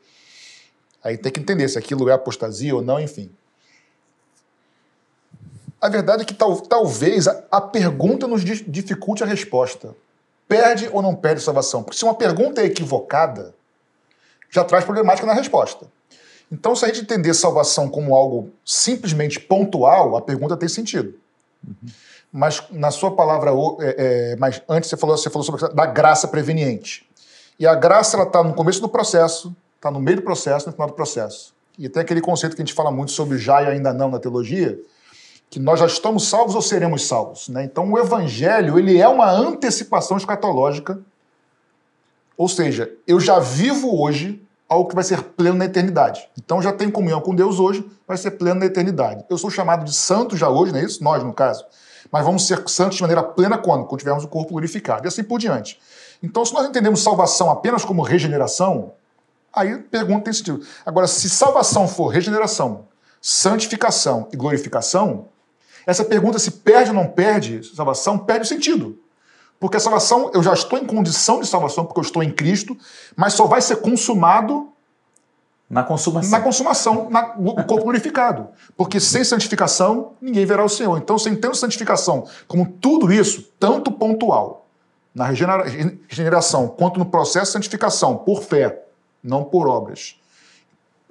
[1.02, 3.30] Aí tem que entender se aquilo é apostasia ou não, enfim.
[5.80, 9.94] A verdade é que tal, talvez a, a, pergunta nos dificulte a resposta.
[10.48, 11.82] Perde ou não perde salvação?
[11.82, 13.54] Porque se uma pergunta é equivocada,
[14.50, 15.86] já traz problemática na resposta.
[16.50, 21.14] Então, se a gente entender salvação como algo simplesmente pontual, a pergunta tem sentido.
[21.66, 21.88] Uhum.
[22.32, 26.28] Mas na sua palavra, é, é, mas antes você falou, você falou sobre da graça
[26.28, 27.08] preveniente.
[27.58, 30.72] E a graça ela está no começo do processo, está no meio do processo, no
[30.72, 31.54] final do processo.
[31.78, 34.18] E tem aquele conceito que a gente fala muito sobre já e ainda não na
[34.18, 34.78] teologia,
[35.54, 37.48] que nós já estamos salvos ou seremos salvos.
[37.48, 37.62] Né?
[37.62, 40.98] Então o evangelho ele é uma antecipação escatológica,
[42.36, 46.28] ou seja, eu já vivo hoje algo que vai ser pleno na eternidade.
[46.36, 49.24] Então já tenho comunhão com Deus hoje, vai ser pleno na eternidade.
[49.30, 51.04] Eu sou chamado de santo já hoje, não é isso?
[51.04, 51.64] Nós, no caso.
[52.10, 53.84] Mas vamos ser santos de maneira plena quando?
[53.84, 55.06] Quando tivermos o corpo glorificado.
[55.06, 55.80] E assim por diante.
[56.20, 58.94] Então, se nós entendemos salvação apenas como regeneração,
[59.52, 60.66] aí pergunta tem sentido.
[60.84, 62.88] Agora, se salvação for regeneração,
[63.20, 65.28] santificação e glorificação,
[65.86, 68.98] essa pergunta se perde ou não perde salvação, perde o sentido.
[69.58, 72.76] Porque a salvação, eu já estou em condição de salvação porque eu estou em Cristo,
[73.16, 74.68] mas só vai ser consumado
[75.68, 76.30] na consumação.
[76.30, 78.48] Na consumação, na, no corpo glorificado.
[78.76, 80.98] Porque sem santificação, ninguém verá o Senhor.
[80.98, 84.66] Então, sem ter santificação, como tudo isso, tanto pontual,
[85.14, 88.84] na regeneração, quanto no processo de santificação, por fé,
[89.22, 90.16] não por obras,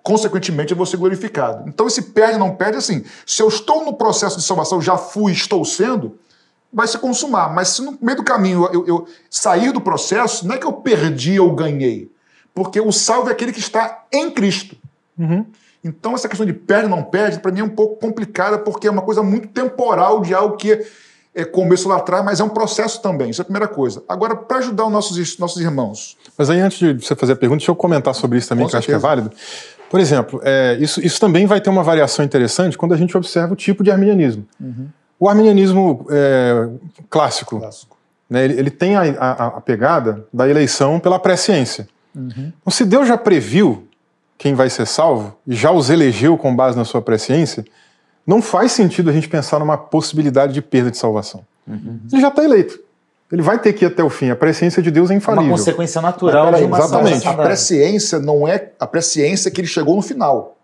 [0.03, 1.67] consequentemente eu vou ser glorificado.
[1.67, 3.03] Então esse perde não perde assim.
[3.25, 6.19] Se eu estou no processo de salvação, já fui, estou sendo,
[6.71, 7.53] vai se consumar.
[7.53, 10.73] Mas se no meio do caminho eu, eu sair do processo, não é que eu
[10.73, 12.11] perdi ou ganhei.
[12.53, 14.75] Porque o salvo é aquele que está em Cristo.
[15.17, 15.45] Uhum.
[15.83, 18.91] Então essa questão de perde não perde, para mim é um pouco complicada, porque é
[18.91, 20.85] uma coisa muito temporal de algo que
[21.35, 23.29] é, começou lá atrás, mas é um processo também.
[23.29, 24.03] Isso é a primeira coisa.
[24.07, 26.15] Agora, para ajudar os nossos, nossos irmãos.
[26.37, 28.67] Mas aí, antes de você fazer a pergunta, deixa eu comentar sobre isso também, Com
[28.67, 28.91] que certeza.
[28.91, 29.35] eu acho que é válido.
[29.93, 33.53] Por exemplo, é, isso, isso também vai ter uma variação interessante quando a gente observa
[33.53, 34.43] o tipo de arminianismo.
[34.60, 34.88] Uhum.
[35.19, 36.67] O arminianismo é,
[37.12, 37.95] clássico, clássico.
[38.27, 41.88] Né, ele, ele, tem a, a, a, pegada da eleição pela presciência.
[42.15, 42.51] Uhum.
[42.60, 43.88] Então, se Deus já previu
[44.36, 47.63] quem vai ser salvo e já os elegeu com base na sua presciência,
[48.25, 51.45] não faz sentido a gente pensar numa possibilidade de perda de salvação.
[51.67, 51.99] Uhum.
[52.12, 52.79] Ele já está eleito.
[53.34, 54.30] Ele vai ter que ir até o fim.
[54.30, 55.48] A presciência de Deus é infalível.
[55.48, 57.28] Uma consequência natural Mas, de uma Exatamente.
[57.28, 60.56] A presciência não é a presciência que ele chegou no final.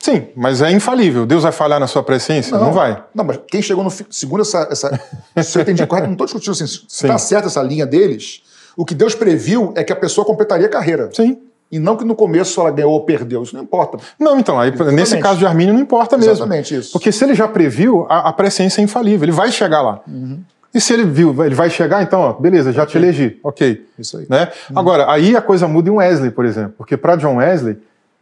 [0.00, 1.24] Sim, mas é infalível.
[1.24, 2.56] Deus vai falhar na sua presciência?
[2.56, 3.00] Não, não vai.
[3.14, 4.68] Não, mas quem chegou no segundo essa.
[4.70, 5.00] essa
[5.40, 6.66] se eu entendi correto, não estou discutindo assim.
[6.66, 8.42] Se está certa essa linha deles,
[8.76, 11.08] o que Deus previu é que a pessoa completaria a carreira.
[11.12, 11.38] Sim.
[11.70, 13.42] E não que no começo ela ganhou ou perdeu.
[13.44, 13.98] Isso não importa.
[14.18, 16.32] Não, então, aí, nesse caso de Armínio não importa mesmo.
[16.32, 16.92] Exatamente isso.
[16.92, 19.24] Porque se ele já previu, a, a presciência é infalível.
[19.24, 20.00] Ele vai chegar lá.
[20.06, 20.40] Uhum.
[20.76, 23.86] E se ele viu, ele vai chegar, então, ó, beleza, já te elegi, ok.
[23.98, 24.26] Isso aí.
[24.28, 24.52] Né?
[24.70, 24.78] Uhum.
[24.78, 27.78] Agora, aí a coisa muda em Wesley, por exemplo, porque para John Wesley,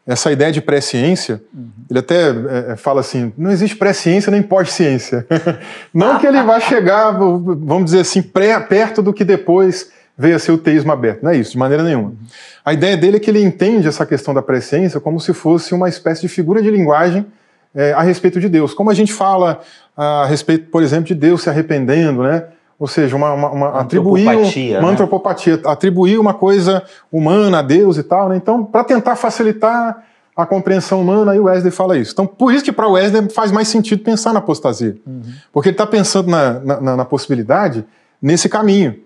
[0.07, 1.67] essa ideia de presciência, uhum.
[1.91, 5.27] ele até é, é, fala assim: não existe presciência nem pós-ciência.
[5.93, 10.39] não que ele vá chegar, vamos dizer assim, pré, perto do que depois veio a
[10.39, 11.25] ser o teísmo aberto.
[11.25, 12.11] Não é isso, de maneira nenhuma.
[12.11, 12.17] Uhum.
[12.65, 15.89] A ideia dele é que ele entende essa questão da presciência como se fosse uma
[15.89, 17.27] espécie de figura de linguagem
[17.75, 18.73] é, a respeito de Deus.
[18.73, 19.61] Como a gente fala
[19.97, 22.45] a respeito, por exemplo, de Deus se arrependendo, né?
[22.79, 24.93] Ou seja, uma, uma, uma atribuir uma né?
[24.93, 28.29] antropopatia, atribuir uma coisa humana a Deus e tal.
[28.29, 28.37] Né?
[28.37, 30.03] Então, para tentar facilitar
[30.37, 32.13] a compreensão humana, aí o Wesley fala isso.
[32.13, 34.97] Então, por isso que para o Wesley faz mais sentido pensar na apostasia.
[35.07, 35.23] Uhum.
[35.53, 37.85] Porque ele está pensando na, na, na, possibilidade
[38.21, 38.97] nesse caminho.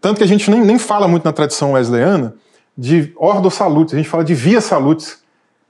[0.00, 2.34] Tanto que a gente nem, nem fala muito na tradição wesleyana
[2.76, 5.18] de ordo salutis, a gente fala de via salutis,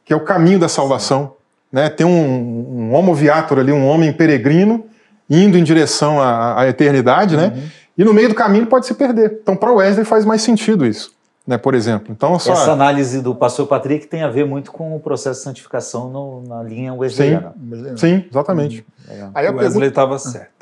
[0.04, 1.38] que é o caminho da salvação.
[1.72, 1.88] Né?
[1.88, 4.85] Tem um, um homo viator ali, um homem peregrino,
[5.28, 7.52] indo em direção à, à eternidade, né?
[7.54, 7.62] Uhum.
[7.98, 9.40] E no meio do caminho pode se perder.
[9.42, 11.12] Então, para Wesley faz mais sentido isso,
[11.46, 11.59] né?
[11.59, 12.09] Por exemplo.
[12.11, 12.52] Então, só...
[12.52, 16.42] Essa análise do pastor Patrick tem a ver muito com o processo de santificação no,
[16.46, 17.52] na linha wesleyana.
[17.70, 18.87] Sim, Sim exatamente.
[19.11, 19.31] Uhum.
[19.35, 20.31] Aí o Wesley estava pergunta...
[20.31, 20.59] certo.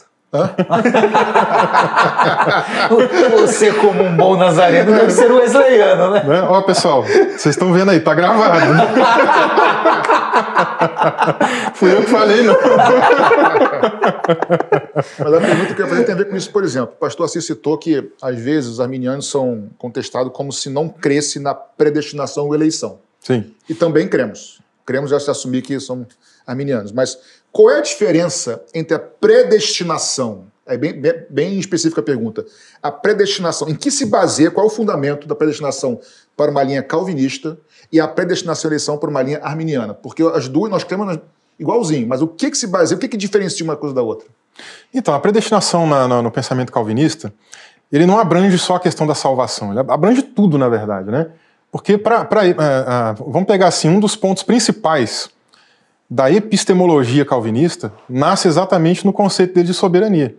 [3.41, 6.25] Você, como um bom nazareno, deve ser wesleyano, né?
[6.25, 6.43] né?
[6.43, 8.67] Ó, pessoal, vocês estão vendo aí, tá gravado.
[11.75, 12.55] Fui eu que falei, não.
[15.19, 16.95] Mas a pergunta que eu ia fazer tem a ver com isso, por exemplo.
[16.95, 21.39] O pastor Assis citou que, às vezes, os arminianos são contestados como se não cresce
[21.39, 22.99] na predestinação ou eleição.
[23.21, 23.55] Sim.
[23.69, 24.61] E também cremos.
[24.85, 26.09] Cremos já se assumir que somos
[26.47, 26.93] arminianos.
[26.93, 27.19] Mas
[27.53, 30.46] qual é a diferença entre a predestinação?
[30.67, 32.45] É bem, bem, bem específica a pergunta.
[32.83, 36.01] A predestinação, em que se baseia, qual é o fundamento da predestinação
[36.37, 37.57] para uma linha calvinista
[37.93, 39.95] e a predestinação eleição para uma linha arminiana?
[39.95, 41.19] Porque as duas nós cremos
[41.59, 44.27] igualzinho, mas o que, que se baseia, o que, que diferencia uma coisa da outra?
[44.93, 47.33] Então, a predestinação na, na, no pensamento calvinista,
[47.93, 51.29] ele não abrange só a questão da salvação, ele abrange tudo, na verdade, né?
[51.71, 55.31] Porque, pra, pra, uh, uh, vamos pegar assim, um dos pontos principais
[56.09, 60.37] da epistemologia calvinista nasce exatamente no conceito dele de soberania.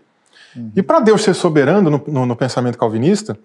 [0.56, 0.72] Uhum.
[0.76, 3.38] E para Deus ser soberano no, no, no pensamento calvinista,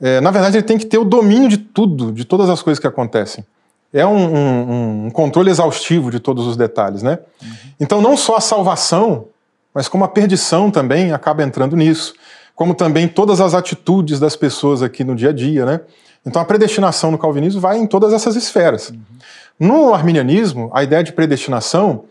[0.00, 2.78] é, na verdade ele tem que ter o domínio de tudo, de todas as coisas
[2.78, 3.44] que acontecem.
[3.92, 7.18] É um, um, um controle exaustivo de todos os detalhes, né?
[7.42, 7.48] Uhum.
[7.80, 9.28] Então não só a salvação,
[9.72, 12.14] mas como a perdição também acaba entrando nisso,
[12.54, 15.80] como também todas as atitudes das pessoas aqui no dia a dia, né?
[16.26, 18.90] Então a predestinação no calvinismo vai em todas essas esferas.
[18.90, 18.98] Uhum.
[19.58, 22.04] No arminianismo, a ideia de predestinação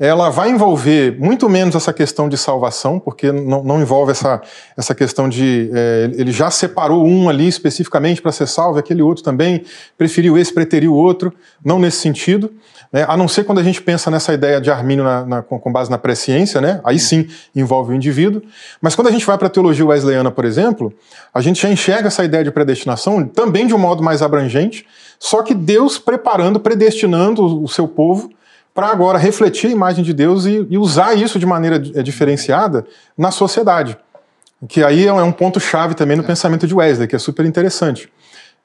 [0.00, 4.40] ela vai envolver muito menos essa questão de salvação, porque não, não envolve essa,
[4.74, 9.22] essa questão de é, ele já separou um ali especificamente para ser salvo, aquele outro
[9.22, 9.62] também
[9.98, 11.30] preferiu esse, preteriu o outro,
[11.62, 12.50] não nesse sentido.
[12.90, 13.04] Né?
[13.06, 15.90] A não ser quando a gente pensa nessa ideia de Armínio na, na, com, base
[15.90, 16.80] na presciência, né?
[16.82, 18.40] aí sim envolve o indivíduo.
[18.80, 20.94] Mas quando a gente vai para a teologia wesleyana, por exemplo,
[21.32, 24.86] a gente já enxerga essa ideia de predestinação também de um modo mais abrangente,
[25.18, 28.30] só que Deus preparando, predestinando o seu povo
[28.74, 32.86] para agora refletir a imagem de Deus e, e usar isso de maneira eh, diferenciada
[33.16, 33.96] na sociedade.
[34.68, 36.26] Que aí é um é ponto-chave também no é.
[36.26, 38.10] pensamento de Wesley, que é super interessante.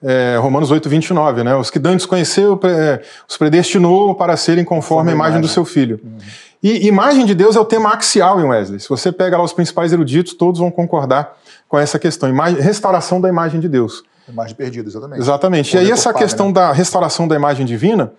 [0.04, 1.56] É, Romanos 8, 29, né?
[1.56, 6.00] Os que dantes conheceu, é, os predestinou para serem conforme a imagem do seu filho.
[6.04, 6.18] Uhum.
[6.62, 8.80] E imagem de Deus é o tema axial em Wesley.
[8.80, 11.38] Se você pega lá os principais eruditos, todos vão concordar
[11.68, 12.28] com essa questão.
[12.28, 14.04] Imagem, restauração da imagem de Deus.
[14.28, 15.22] Imagem perdida, exatamente.
[15.22, 15.76] Exatamente.
[15.76, 16.54] e aí essa questão né?
[16.54, 18.12] da restauração da imagem divina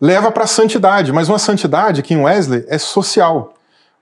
[0.00, 3.54] leva para a santidade, mas uma santidade que em Wesley é social.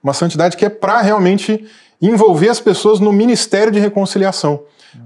[0.02, 1.68] Uma santidade que é para realmente
[2.00, 4.62] envolver as pessoas no ministério de reconciliação.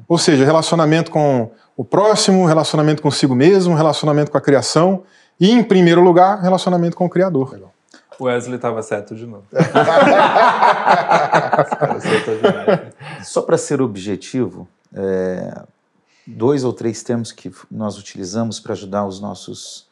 [0.07, 5.03] Ou seja, relacionamento com o próximo, relacionamento consigo mesmo, relacionamento com a criação
[5.41, 7.53] e, em primeiro lugar, relacionamento com o Criador.
[7.53, 7.73] Legal.
[8.19, 9.45] O Wesley estava certo de novo.
[13.25, 15.63] Só para ser objetivo, é,
[16.27, 19.87] dois ou três termos que nós utilizamos para ajudar os nossos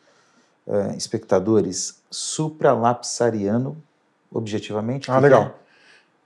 [0.67, 3.77] uh, espectadores, supralapsariano,
[4.31, 5.11] objetivamente.
[5.11, 5.43] Ah, legal.
[5.43, 5.53] É?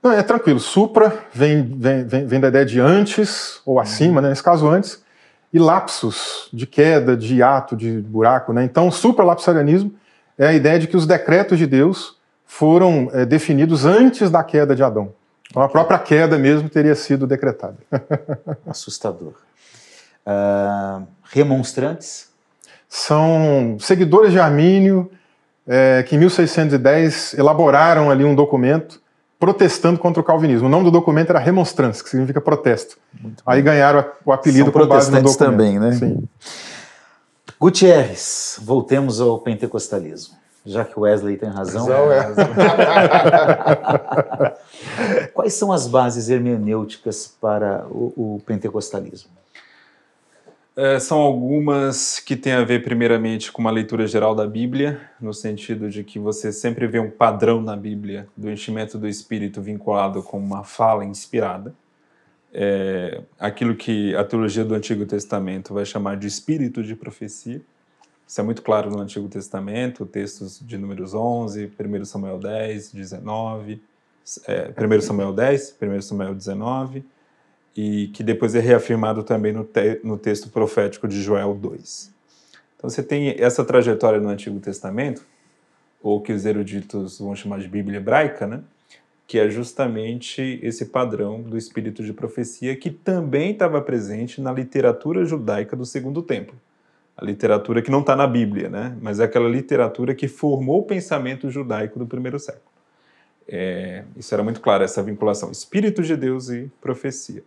[0.03, 0.59] Não, é tranquilo.
[0.59, 4.21] Supra vem, vem, vem, vem, da ideia de antes ou acima, uhum.
[4.21, 4.29] né?
[4.29, 5.03] nesse caso antes,
[5.51, 8.53] e lapsus, de queda, de ato, de buraco.
[8.53, 8.63] Né?
[8.63, 9.93] Então, supralapsarianismo
[10.37, 14.75] é a ideia de que os decretos de Deus foram é, definidos antes da queda
[14.75, 15.13] de Adão.
[15.49, 17.77] Então, a própria queda mesmo teria sido decretada.
[18.67, 19.33] Assustador.
[20.25, 22.33] Uh, remonstrantes?
[22.95, 25.11] são seguidores de Armínio
[25.67, 29.01] é, que em 1610 elaboraram ali um documento
[29.37, 30.67] protestando contra o calvinismo.
[30.67, 32.97] O nome do documento era Remonstrance, que significa protesto.
[33.45, 35.37] Aí ganharam o apelido São com base no documento.
[35.37, 35.91] também, né?
[35.91, 36.23] Sim.
[37.59, 40.35] Gutierrez, voltemos ao pentecostalismo.
[40.65, 41.87] Já que Wesley tem razão.
[42.11, 42.33] é.
[45.33, 49.34] Quais são as bases hermenêuticas para o, o pentecostalismo?
[50.77, 55.33] É, são algumas que têm a ver, primeiramente, com uma leitura geral da Bíblia, no
[55.33, 60.21] sentido de que você sempre vê um padrão na Bíblia do enchimento do Espírito vinculado
[60.21, 61.73] com uma fala inspirada.
[62.53, 67.61] É, aquilo que a teologia do Antigo Testamento vai chamar de espírito de profecia.
[68.27, 73.81] Isso é muito claro no Antigo Testamento, textos de Números 11, 1 Samuel 10, 19,
[74.45, 77.05] é, 1 Samuel 10, 1 Samuel 19
[77.75, 82.13] e que depois é reafirmado também no, te no texto profético de Joel 2.
[82.77, 85.25] Então você tem essa trajetória no Antigo Testamento,
[86.01, 88.61] ou que os eruditos vão chamar de Bíblia hebraica, né?
[89.27, 95.25] que é justamente esse padrão do espírito de profecia que também estava presente na literatura
[95.25, 96.55] judaica do Segundo Templo.
[97.17, 98.95] A literatura que não está na Bíblia, né?
[99.01, 102.75] mas é aquela literatura que formou o pensamento judaico do primeiro século.
[103.47, 107.43] É, isso era muito claro, essa vinculação espírito de Deus e profecia.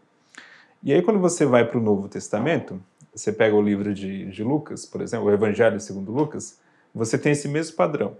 [0.82, 2.80] E aí, quando você vai para o Novo Testamento,
[3.12, 6.58] você pega o livro de, de Lucas, por exemplo, o Evangelho segundo Lucas,
[6.94, 8.16] você tem esse mesmo padrão.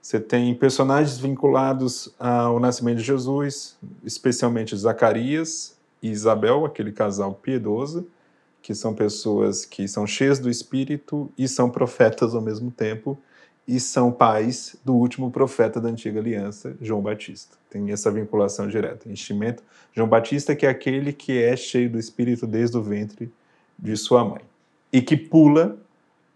[0.00, 8.08] Você tem personagens vinculados ao nascimento de Jesus, especialmente Zacarias e Isabel, aquele casal piedoso,
[8.60, 13.18] que são pessoas que são cheias do Espírito e são profetas ao mesmo tempo,
[13.66, 17.56] e são pais do último profeta da antiga aliança, João Batista.
[17.70, 19.08] Tem essa vinculação direta.
[19.08, 19.62] Enchimento,
[19.94, 23.32] João Batista, que é aquele que é cheio do Espírito desde o ventre
[23.78, 24.42] de sua mãe.
[24.92, 25.76] E que pula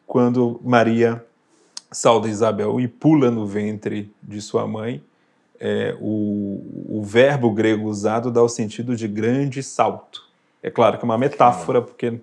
[0.07, 1.25] quando Maria
[1.91, 5.03] sauda Isabel e pula no ventre de sua mãe.
[5.59, 10.27] É, o, o verbo grego usado dá o sentido de grande salto.
[10.63, 12.21] É claro que é uma metáfora, porque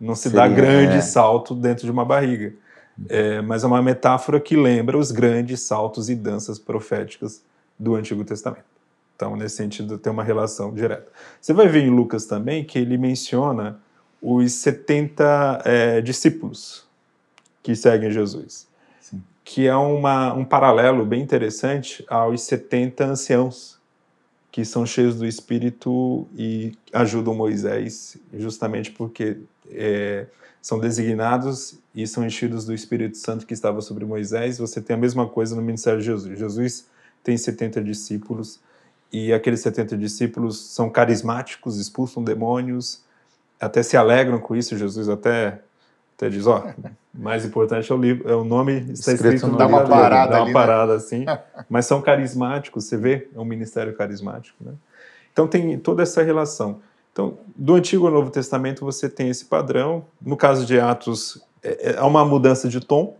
[0.00, 1.00] não se Seria, dá grande é.
[1.00, 2.52] salto dentro de uma barriga.
[3.08, 7.42] É, mas é uma metáfora que lembra os grandes saltos e danças proféticas
[7.78, 8.64] do Antigo Testamento.
[9.16, 11.06] Então, nesse sentido, tem uma relação direta.
[11.40, 13.80] Você vai ver em Lucas também que ele menciona
[14.20, 16.84] os 70 é, discípulos
[17.62, 18.66] que seguem Jesus,
[19.00, 19.22] Sim.
[19.44, 23.78] que é uma, um paralelo bem interessante aos 70 anciãos
[24.50, 29.38] que são cheios do Espírito e ajudam Moisés, justamente porque
[29.68, 30.26] é,
[30.64, 34.56] são designados e são enchidos do Espírito Santo que estava sobre Moisés.
[34.56, 36.38] Você tem a mesma coisa no ministério de Jesus.
[36.38, 36.86] Jesus
[37.22, 38.60] tem 70 discípulos
[39.12, 43.04] e aqueles 70 discípulos são carismáticos, expulsam demônios,
[43.60, 44.74] até se alegram com isso.
[44.78, 45.60] Jesus até,
[46.16, 46.66] até diz: Ó,
[47.12, 50.30] mais importante é o, livro, é o nome, está escrito, escrito no dá uma parada,
[50.30, 50.52] dá uma ali, né?
[50.54, 50.96] parada né?
[50.96, 51.26] assim.
[51.68, 53.28] Mas são carismáticos, você vê?
[53.34, 54.56] É um ministério carismático.
[54.64, 54.72] Né?
[55.30, 56.80] Então tem toda essa relação.
[57.14, 60.04] Então, do Antigo ao Novo Testamento você tem esse padrão.
[60.20, 63.16] No caso de Atos, é, é, há uma mudança de tom,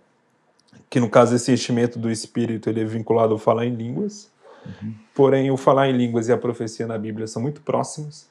[0.91, 4.29] que no caso esse enchimento do Espírito ele é vinculado ao falar em línguas.
[4.67, 4.95] Uhum.
[5.15, 8.27] Porém, o falar em línguas e a profecia na Bíblia são muito próximos,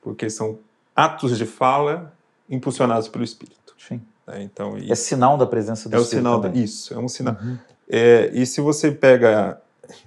[0.00, 0.58] porque são
[0.94, 2.10] atos de fala
[2.48, 3.74] impulsionados pelo Espírito.
[3.76, 4.00] Sim.
[4.26, 6.26] É, então, é sinal da presença do é Espírito.
[6.26, 6.64] É o sinal, também.
[6.64, 7.36] isso, é um sinal.
[7.42, 7.58] Uhum.
[7.86, 9.60] É, e se você pega.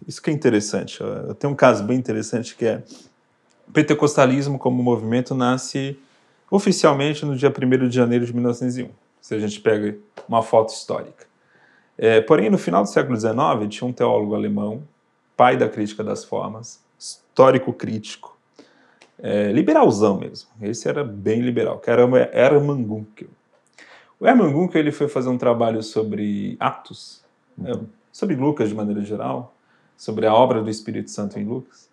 [0.05, 0.99] Isso que é interessante,
[1.37, 2.83] tem um caso bem interessante que é
[3.73, 5.97] pentecostalismo como movimento nasce
[6.49, 8.89] oficialmente no dia 1 de janeiro de 1901,
[9.21, 9.97] se a gente pega
[10.27, 11.27] uma foto histórica.
[11.97, 13.35] É, porém, no final do século XIX,
[13.69, 14.83] tinha um teólogo alemão,
[15.35, 18.37] pai da crítica das formas, histórico crítico,
[19.21, 20.49] é, liberalzão mesmo.
[20.61, 22.03] Esse era bem liberal, que era
[22.33, 23.27] Hermann Gunkel.
[24.19, 27.21] O Hermann Gunkel ele foi fazer um trabalho sobre Atos,
[27.57, 27.73] né,
[28.11, 29.53] sobre Lucas de maneira geral,
[29.97, 31.88] sobre a obra do Espírito Santo em Lucas.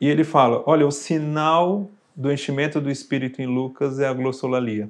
[0.00, 4.88] E ele fala: olha, o sinal do enchimento do Espírito em Lucas é a glossolalia.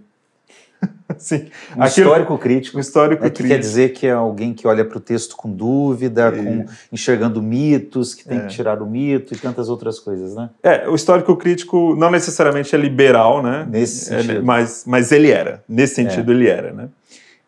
[1.19, 1.49] Sim.
[1.77, 2.77] Um Aquilo, histórico crítico.
[2.77, 3.55] Um histórico é que crítico.
[3.55, 8.15] quer dizer que é alguém que olha para o texto com dúvida, com, enxergando mitos,
[8.15, 8.41] que tem é.
[8.43, 10.51] que tirar o mito e tantas outras coisas, né?
[10.63, 13.67] É, o histórico crítico não necessariamente é liberal, né?
[13.69, 14.45] Nesse é, sentido.
[14.45, 15.63] mas, mas ele era.
[15.69, 16.35] Nesse sentido, é.
[16.35, 16.89] ele era, né?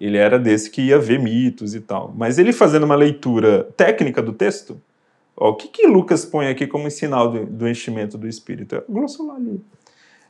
[0.00, 2.12] Ele era desse que ia ver mitos e tal.
[2.16, 4.80] Mas ele fazendo uma leitura técnica do texto,
[5.40, 8.76] Ó, o que, que Lucas põe aqui como sinal do, do enchimento do Espírito?
[8.76, 9.58] É glossolalia.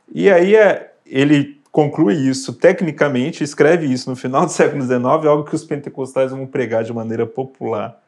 [0.09, 5.43] E aí é, ele conclui isso tecnicamente, escreve isso no final do século XIX, algo
[5.43, 8.01] que os pentecostais vão pregar de maneira popular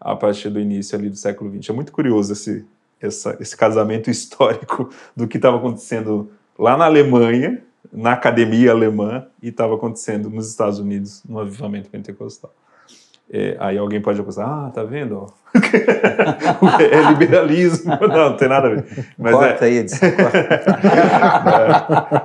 [0.00, 1.70] a partir do início ali do século XX.
[1.70, 2.66] É muito curioso esse,
[3.00, 9.48] essa, esse casamento histórico do que estava acontecendo lá na Alemanha, na academia alemã, e
[9.48, 12.52] estava acontecendo nos Estados Unidos no avivamento pentecostal.
[13.32, 15.32] É, aí alguém pode acusar, ah, tá vendo?
[15.54, 17.96] é liberalismo.
[18.02, 18.84] Não, não tem nada a ver.
[19.16, 19.68] Mas corta é...
[19.68, 20.38] aí, corta.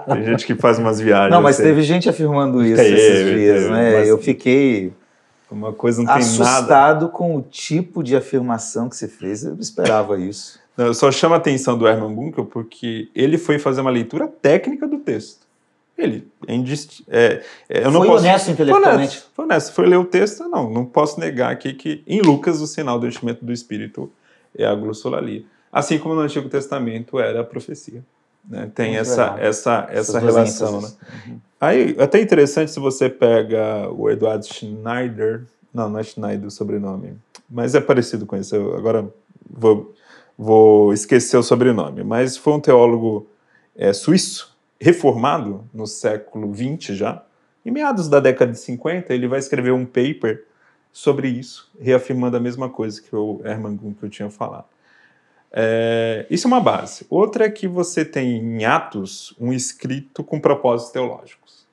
[0.09, 1.31] é, tem gente que faz umas viagens.
[1.31, 1.63] Não, mas assim.
[1.69, 4.09] teve gente afirmando isso teve, esses dias, né?
[4.09, 4.93] Eu fiquei
[5.49, 7.07] uma coisa não tem assustado nada.
[7.07, 9.43] com o tipo de afirmação que você fez.
[9.43, 10.59] Eu esperava isso.
[10.75, 14.27] Não, eu só chamo a atenção do Herman Bunkel porque ele foi fazer uma leitura
[14.27, 15.44] técnica do texto.
[15.97, 17.03] Ele é, indist...
[17.07, 18.25] é, é eu não foi posso...
[18.25, 18.97] honesto intelectualmente.
[18.97, 19.73] Foi honesto, foi honesto.
[19.73, 23.07] Foi ler o texto, não, não posso negar aqui que em Lucas o sinal do
[23.07, 24.11] enchimento do Espírito
[24.57, 25.43] é a glossolalia.
[25.71, 28.03] Assim como no Antigo Testamento era a profecia.
[28.47, 28.69] Né?
[28.75, 30.81] Tem essa, essa, essa relação.
[30.81, 30.89] Né?
[31.27, 31.39] Uhum.
[31.59, 35.43] Aí, até interessante se você pega o Eduardo Schneider,
[35.73, 37.17] não, não é Schneider o sobrenome,
[37.49, 38.55] mas é parecido com isso.
[38.55, 39.07] Eu agora
[39.49, 39.93] vou,
[40.37, 43.27] vou esquecer o sobrenome, mas foi um teólogo
[43.75, 47.23] é, suíço reformado no século XX já,
[47.65, 50.45] em meados da década de 50, ele vai escrever um paper
[50.93, 54.65] sobre isso, reafirmando a mesma coisa que o Hermann que eu tinha falado.
[55.51, 57.05] É, isso é uma base.
[57.09, 61.65] Outra é que você tem em Atos um escrito com propósitos teológicos.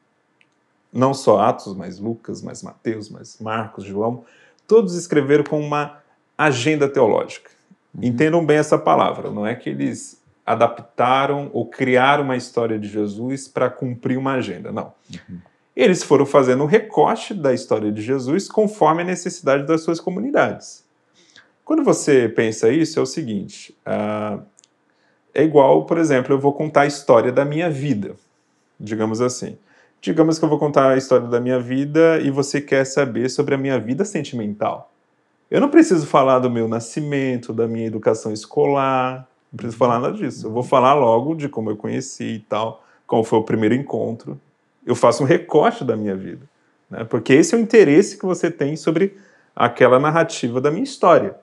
[0.93, 4.25] Não só Atos, mas Lucas, mas Mateus, mas Marcos, João,
[4.69, 5.99] todos escreveram com uma
[6.39, 7.51] agenda teológica.
[7.95, 8.05] Uhum.
[8.05, 13.49] Entendam bem essa palavra, não é que eles adaptaram ou criaram uma história de Jesus
[13.49, 14.73] para cumprir uma agenda.
[14.73, 14.93] Não.
[15.11, 15.39] Uhum.
[15.75, 20.85] Eles foram fazendo um recorte da história de Jesus conforme a necessidade das suas comunidades.
[21.65, 24.43] Quando você pensa isso, é o seguinte: uh,
[25.33, 28.17] é igual, por exemplo, eu vou contar a história da minha vida,
[28.79, 29.57] digamos assim.
[30.01, 33.55] Digamos que eu vou contar a história da minha vida e você quer saber sobre
[33.55, 34.93] a minha vida sentimental.
[35.49, 40.17] Eu não preciso falar do meu nascimento, da minha educação escolar, não preciso falar nada
[40.17, 40.47] disso.
[40.47, 44.41] Eu vou falar logo de como eu conheci e tal, como foi o primeiro encontro.
[44.85, 46.49] Eu faço um recorte da minha vida,
[46.91, 47.05] né?
[47.05, 49.17] porque esse é o interesse que você tem sobre
[49.55, 51.37] aquela narrativa da minha história.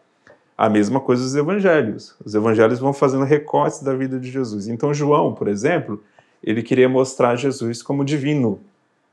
[0.58, 2.16] A mesma coisa os evangelhos.
[2.26, 4.68] Os evangelhos vão fazendo recortes da vida de Jesus.
[4.68, 6.04] Então, João, por exemplo,
[6.44, 8.60] ele queria mostrar Jesus como divino.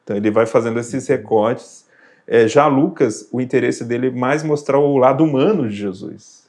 [0.03, 1.86] Então, ele vai fazendo esses recortes.
[2.26, 6.45] É, já Lucas, o interesse dele é mais mostrar o lado humano de Jesus.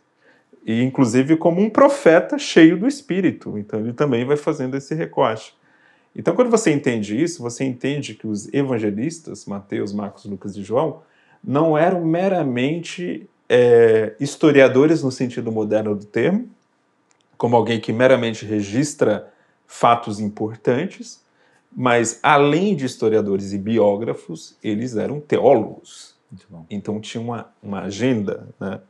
[0.68, 3.58] E, inclusive, como um profeta cheio do Espírito.
[3.58, 5.56] Então, ele também vai fazendo esse recorte.
[6.14, 11.02] Então, quando você entende isso, você entende que os evangelistas, Mateus, Marcos, Lucas e João,
[11.42, 16.50] não eram meramente é, historiadores no sentido moderno do termo,
[17.38, 19.32] como alguém que meramente registra
[19.66, 21.24] fatos importantes,
[21.72, 26.16] mas além de historiadores e biógrafos, eles eram teólogos.
[26.70, 28.50] Então tinha uma, uma agenda.
[28.60, 28.82] Né?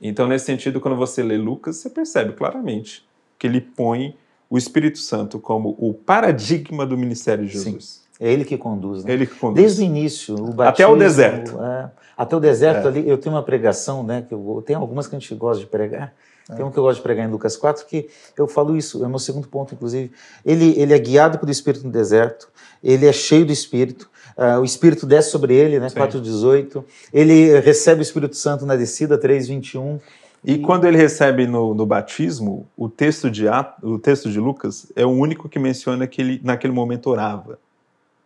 [0.00, 3.06] Então, nesse sentido, quando você lê Lucas, você percebe claramente
[3.38, 4.16] que ele põe
[4.50, 7.84] o Espírito Santo como o paradigma do ministério de Jesus.
[7.84, 8.04] Sim.
[8.20, 9.12] É ele que conduz, né?
[9.12, 9.60] Ele que conduz.
[9.60, 11.62] Desde o início, o batismo, Até o deserto.
[11.62, 12.88] É, até o deserto é.
[12.88, 14.24] ali, eu tenho uma pregação, né?
[14.26, 16.14] Que eu, tem algumas que a gente gosta de pregar.
[16.48, 16.54] É.
[16.54, 19.06] Tem um que eu gosto de pregar em Lucas 4, que eu falo isso, é
[19.06, 20.12] o meu segundo ponto, inclusive.
[20.44, 22.48] Ele, ele é guiado pelo Espírito no deserto,
[22.82, 25.88] ele é cheio do Espírito, uh, o Espírito desce sobre ele, né?
[25.88, 26.84] 4,18.
[27.12, 30.00] Ele recebe o Espírito Santo na descida, 3,21.
[30.44, 33.44] E, e quando ele recebe no, no batismo, o texto, de,
[33.82, 37.58] o texto de Lucas é o único que menciona que ele, naquele momento, orava.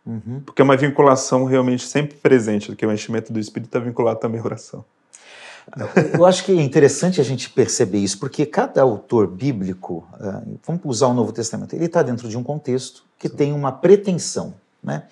[0.05, 0.41] Uhum.
[0.45, 4.39] Porque é uma vinculação realmente sempre presente, que o enchimento do Espírito está vinculado também
[4.39, 4.83] à oração.
[6.13, 10.81] Eu acho que é interessante a gente perceber isso, porque cada autor bíblico, uh, vamos
[10.83, 14.53] usar o Novo Testamento, ele está dentro de um contexto que tem uma pretensão,
[14.83, 15.03] né?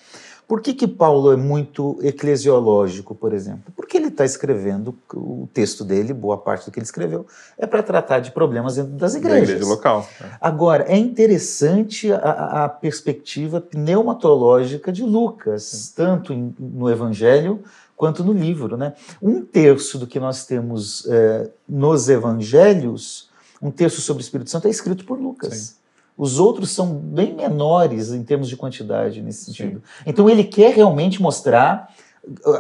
[0.48, 3.74] Por que, que Paulo é muito eclesiológico, por exemplo?
[3.76, 7.28] Porque ele está escrevendo o texto dele, boa parte do que ele escreveu,
[7.58, 9.48] é para tratar de problemas dentro das igrejas.
[9.50, 10.08] Da igreja local.
[10.22, 10.26] É.
[10.40, 17.62] Agora, é interessante a, a, perspectiva pneumatológica de Lucas, tanto em, no Evangelho
[17.98, 18.78] quanto no livro.
[18.78, 18.94] Né?
[19.22, 23.30] Um terço do que nós temos é, nos Evangelhos,
[23.62, 25.58] um terço sobre o Espírito Santo, é escrito por Lucas.
[25.58, 25.78] Sim.
[26.18, 29.84] Os outros são bem menores em termos de quantidade nesse sentido.
[29.84, 30.04] Sim.
[30.06, 31.94] Então ele quer realmente mostrar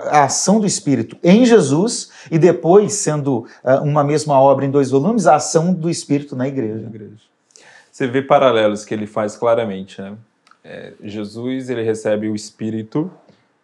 [0.05, 4.91] a ação do Espírito em Jesus e depois, sendo uh, uma mesma obra em dois
[4.91, 6.81] volumes, a ação do Espírito na igreja.
[6.81, 7.27] Na igreja.
[7.91, 10.01] Você vê paralelos que ele faz claramente.
[10.01, 10.13] Né?
[10.63, 13.11] É, Jesus ele recebe o Espírito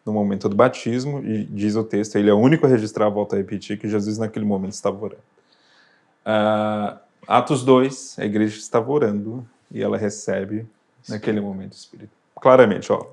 [0.06, 3.36] no momento do batismo e diz o texto, ele é o único a registrar, volta
[3.36, 5.22] a repetir, que Jesus naquele momento estava orando.
[6.26, 10.66] Uh, Atos 2, a igreja estava orando e ela recebe
[11.10, 12.12] naquele momento o Espírito.
[12.40, 13.08] Claramente, ó, o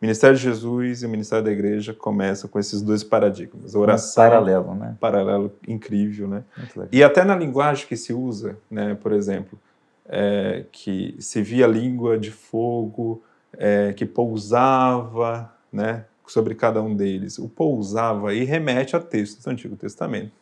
[0.00, 3.74] ministério de Jesus e o ministério da igreja começam com esses dois paradigmas.
[3.74, 4.24] A oração.
[4.24, 4.96] Um paralelo, né?
[5.00, 6.44] Paralelo incrível, né?
[6.92, 8.94] E até na linguagem que se usa, né?
[8.94, 9.58] Por exemplo,
[10.06, 13.22] é, que se via língua de fogo,
[13.56, 16.04] é, que pousava, né?
[16.26, 17.38] Sobre cada um deles.
[17.38, 20.32] O pousava aí remete a textos do Antigo Testamento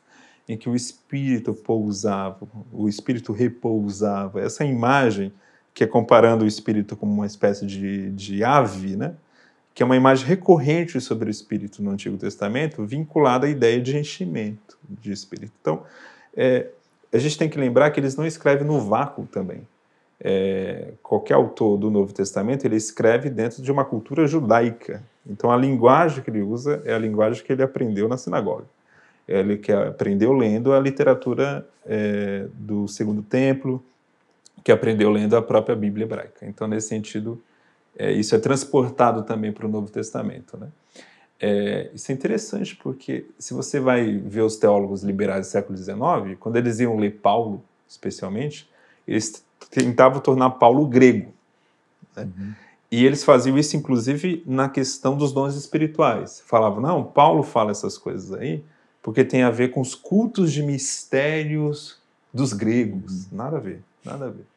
[0.49, 4.41] em que o espírito pousava, o espírito repousava.
[4.41, 5.33] Essa imagem
[5.75, 9.15] que é comparando o espírito como uma espécie de, de ave, né?
[9.75, 13.97] que é uma imagem recorrente sobre o espírito no Antigo Testamento, vinculada à ideia de
[13.97, 15.53] enchimento de espírito.
[15.61, 15.83] Então,
[16.37, 16.67] é,
[17.13, 19.67] a gente tem que lembrar que eles não escrevem no vácuo também.
[20.21, 25.03] É, qualquer autor do Novo Testamento ele escreve dentro de uma cultura judaica.
[25.27, 28.65] Então, a linguagem que ele usa é a linguagem que ele aprendeu na sinagoga.
[29.27, 33.83] Ele que aprendeu lendo a literatura é, do Segundo Templo,
[34.63, 36.47] que aprendeu lendo a própria Bíblia hebraica.
[36.47, 37.43] Então, nesse sentido,
[37.97, 40.57] é, isso é transportado também para o Novo Testamento.
[40.57, 40.69] Né?
[41.41, 46.39] É, isso é interessante porque, se você vai ver os teólogos liberais do século XIX,
[46.39, 48.69] quando eles iam ler Paulo, especialmente,
[49.07, 51.33] eles tentavam tornar Paulo grego.
[52.17, 52.25] Né?
[52.25, 52.53] Uhum.
[52.91, 56.43] E eles faziam isso, inclusive, na questão dos dons espirituais.
[56.47, 58.63] Falavam, não, Paulo fala essas coisas aí
[59.03, 61.99] porque tem a ver com os cultos de mistérios
[62.33, 63.25] dos gregos.
[63.25, 63.39] Uhum.
[63.39, 64.52] Nada a ver, nada a ver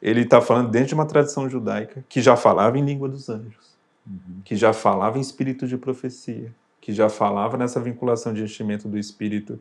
[0.00, 3.76] ele está falando dentro de uma tradição judaica que já falava em língua dos anjos,
[4.06, 4.40] uhum.
[4.44, 8.98] que já falava em espírito de profecia, que já falava nessa vinculação de enchimento do
[8.98, 9.58] espírito.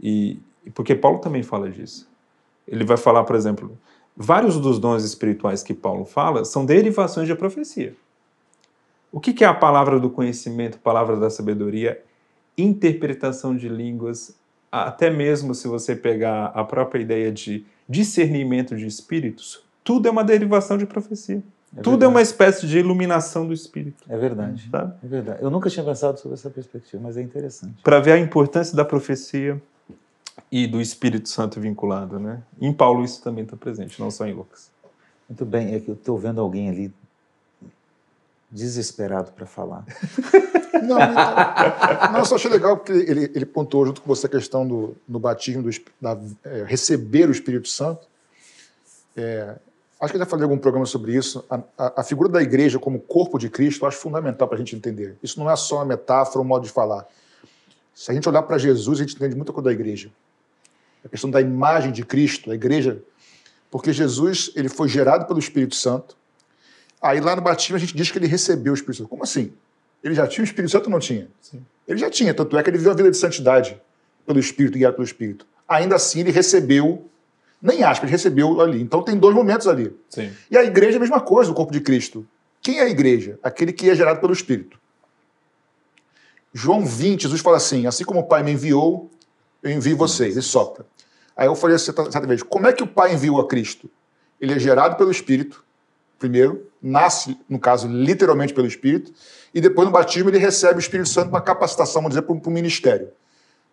[0.00, 0.40] E
[0.74, 2.08] porque Paulo também fala disso.
[2.66, 3.78] Ele vai falar, por exemplo,
[4.16, 7.94] vários dos dons espirituais que Paulo fala são derivações de profecia.
[9.12, 12.02] O que é a palavra do conhecimento, palavra da sabedoria,
[12.58, 14.36] interpretação de línguas,
[14.70, 20.24] até mesmo se você pegar a própria ideia de discernimento de espíritos, tudo é uma
[20.24, 21.40] derivação de profecia.
[21.76, 24.02] É Tudo é uma espécie de iluminação do espírito.
[24.08, 24.68] É verdade.
[24.68, 24.94] Sabe?
[25.04, 25.38] É verdade.
[25.42, 27.80] Eu nunca tinha pensado sobre essa perspectiva, mas é interessante.
[27.84, 29.62] Para ver a importância da profecia
[30.50, 32.42] e do Espírito Santo vinculado, né?
[32.60, 34.70] Em Paulo isso também está presente, não só em Lucas.
[35.28, 36.92] Muito bem, é que eu estou vendo alguém ali
[38.50, 39.84] desesperado para falar.
[40.76, 44.68] Não, não, não, só achei legal porque ele, ele pontuou junto com você a questão
[44.68, 48.06] do, do batismo, do, da, é, receber o Espírito Santo.
[49.16, 49.56] É,
[50.00, 51.44] acho que eu já falei em algum programa sobre isso.
[51.48, 54.58] A, a, a, figura da igreja como corpo de Cristo eu acho fundamental para a
[54.58, 55.16] gente entender.
[55.22, 57.06] Isso não é só uma metáfora, um modo de falar.
[57.94, 60.10] Se a gente olhar para Jesus, a gente entende muita coisa da igreja.
[61.04, 63.02] A questão da imagem de Cristo, a igreja,
[63.70, 66.16] porque Jesus ele foi gerado pelo Espírito Santo.
[67.00, 69.08] Aí lá no batismo a gente diz que ele recebeu o Espírito Santo.
[69.08, 69.52] Como assim?
[70.04, 71.28] Ele já tinha o Espírito Santo ou não tinha?
[71.40, 71.64] Sim.
[71.86, 73.80] Ele já tinha, tanto é que ele viveu a vida de santidade
[74.26, 75.46] pelo Espírito, guiado pelo Espírito.
[75.68, 77.08] Ainda assim, ele recebeu,
[77.60, 78.80] nem aspas, ele recebeu ali.
[78.80, 79.94] Então tem dois momentos ali.
[80.08, 80.30] Sim.
[80.50, 82.26] E a igreja é a mesma coisa, o corpo de Cristo.
[82.60, 83.38] Quem é a igreja?
[83.42, 84.78] Aquele que é gerado pelo Espírito.
[86.52, 89.10] João 20, Jesus fala assim: assim como o Pai me enviou,
[89.62, 90.32] eu envio vocês.
[90.32, 90.86] Ele sopra.
[91.36, 93.90] Aí eu falei assim, certa vez: como é que o Pai enviou a Cristo?
[94.40, 95.64] Ele é gerado pelo Espírito,
[96.18, 99.12] primeiro, nasce, no caso, literalmente pelo Espírito,
[99.52, 102.52] e depois no batismo ele recebe o Espírito Santo uma capacitação, vamos dizer, para o
[102.52, 103.08] ministério.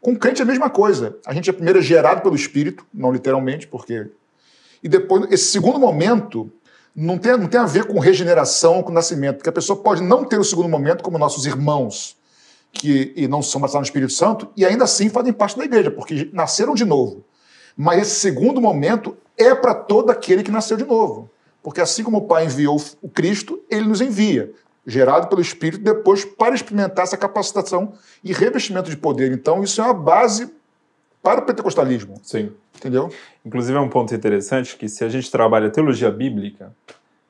[0.04, 1.18] Com crente é a mesma coisa.
[1.26, 4.08] A gente é primeiro gerado pelo Espírito, não literalmente, porque.
[4.84, 6.52] E depois, esse segundo momento
[6.94, 10.26] não tem, não tem a ver com regeneração, com nascimento, porque a pessoa pode não
[10.26, 12.18] ter o segundo momento, como nossos irmãos,
[12.74, 15.90] que e não são batizados no Espírito Santo, e ainda assim fazem parte da igreja,
[15.90, 17.24] porque nasceram de novo.
[17.78, 21.32] Mas esse segundo momento é para todo aquele que nasceu de novo.
[21.64, 24.52] Porque assim como o Pai enviou o Cristo, ele nos envia,
[24.86, 29.32] gerado pelo Espírito, depois para experimentar essa capacitação e revestimento de poder.
[29.32, 30.52] Então, isso é uma base
[31.22, 32.20] para o pentecostalismo.
[32.22, 32.52] Sim.
[32.76, 33.10] Entendeu?
[33.46, 36.76] Inclusive, é um ponto interessante que, se a gente trabalha teologia bíblica,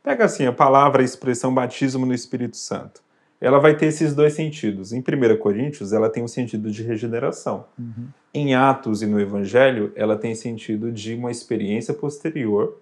[0.01, 3.01] pega assim a palavra, a expressão batismo no Espírito Santo.
[3.39, 4.93] Ela vai ter esses dois sentidos.
[4.93, 7.65] Em 1 Coríntios, ela tem um sentido de regeneração.
[7.77, 8.07] Uhum.
[8.33, 12.77] Em Atos e no Evangelho, ela tem sentido de uma experiência posterior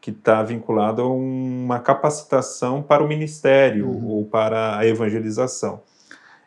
[0.00, 4.08] que está vinculado a uma capacitação para o ministério uhum.
[4.08, 5.82] ou para a evangelização.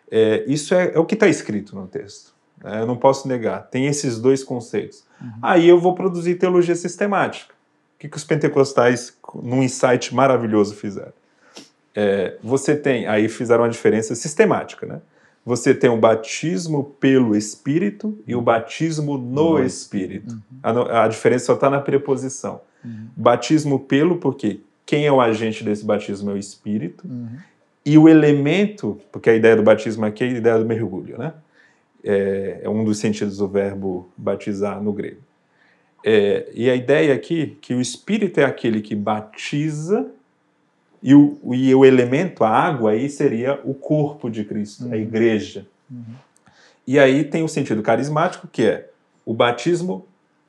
[0.09, 2.33] É, isso é, é, o que está escrito no texto.
[2.63, 2.81] Né?
[2.81, 3.67] Eu não posso negar.
[3.69, 5.03] Tem esses dois conceitos.
[5.21, 5.31] Uhum.
[5.41, 7.53] Aí eu vou produzir teologia sistemática.
[7.95, 11.13] O que, que os pentecostais, num insight maravilhoso, fizeram?
[11.93, 15.01] É, você tem, aí fizeram uma diferença sistemática, né?
[15.45, 20.33] Você tem o batismo pelo Espírito e o batismo no, no Espírito.
[20.33, 20.41] Uhum.
[20.61, 22.61] A, a diferença só está na preposição.
[22.83, 23.07] Uhum.
[23.15, 27.07] Batismo pelo, porque quem é o agente desse batismo é o Espírito.
[27.07, 27.37] Uhum.
[27.85, 31.33] E o elemento, porque a ideia do batismo aqui é a ideia do mergulho, né?
[32.03, 35.21] É, é um dos sentidos do verbo batizar no grego.
[36.03, 40.09] É, e a ideia aqui que o Espírito é aquele que batiza
[41.01, 44.93] e o, e o elemento, a água, aí seria o corpo de Cristo, uhum.
[44.93, 45.65] a igreja.
[45.89, 46.15] Uhum.
[46.85, 48.89] E aí tem o sentido carismático, que é
[49.25, 50.07] o batismo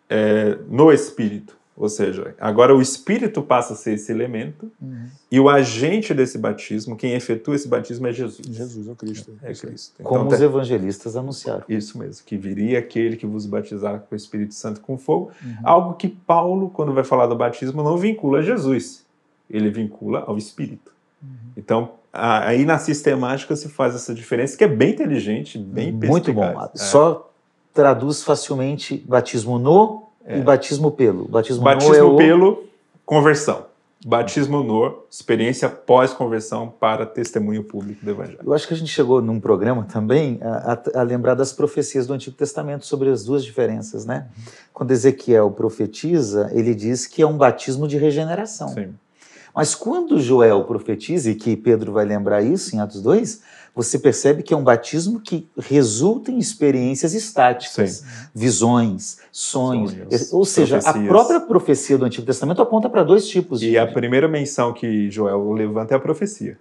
[0.09, 1.60] é, no Espírito.
[1.81, 5.07] Ou seja, agora o Espírito passa a ser esse elemento uhum.
[5.31, 8.47] e o agente desse batismo, quem efetua esse batismo é Jesus.
[8.47, 9.33] Jesus, é o Cristo.
[9.43, 9.95] É, é Cristo.
[9.99, 11.65] Então, Como os evangelistas anunciaram.
[11.67, 15.31] Isso mesmo, que viria aquele que vos batizar com o Espírito Santo com fogo.
[15.43, 15.55] Uhum.
[15.65, 19.07] Algo que Paulo, quando vai falar do batismo, não vincula a Jesus.
[19.49, 20.93] Ele vincula ao Espírito.
[21.23, 21.29] Uhum.
[21.57, 26.45] Então, aí na sistemática se faz essa diferença, que é bem inteligente, bem Muito bom.
[26.45, 26.71] É.
[26.75, 27.33] Só
[27.73, 30.39] traduz facilmente batismo no é.
[30.39, 31.27] E batismo pelo.
[31.29, 32.17] Batismo, batismo no é o...
[32.17, 32.65] pelo,
[33.05, 33.67] conversão.
[34.07, 38.39] Batismo no, experiência pós-conversão para testemunho público do Evangelho.
[38.43, 42.07] Eu acho que a gente chegou num programa também a, a, a lembrar das profecias
[42.07, 44.29] do Antigo Testamento sobre as duas diferenças, né?
[44.73, 48.69] Quando Ezequiel profetiza, ele diz que é um batismo de regeneração.
[48.69, 48.95] Sim.
[49.55, 53.43] Mas quando Joel profetiza, e que Pedro vai lembrar isso em Atos 2,
[53.75, 58.29] você percebe que é um batismo que resulta em experiências estáticas, Sim.
[58.35, 59.93] visões, sonhos.
[59.93, 61.05] sonhos ou seja, profecias.
[61.05, 63.63] a própria profecia do Antigo Testamento aponta para dois tipos.
[63.63, 63.79] E de...
[63.79, 66.59] a primeira menção que Joel levanta é a profecia.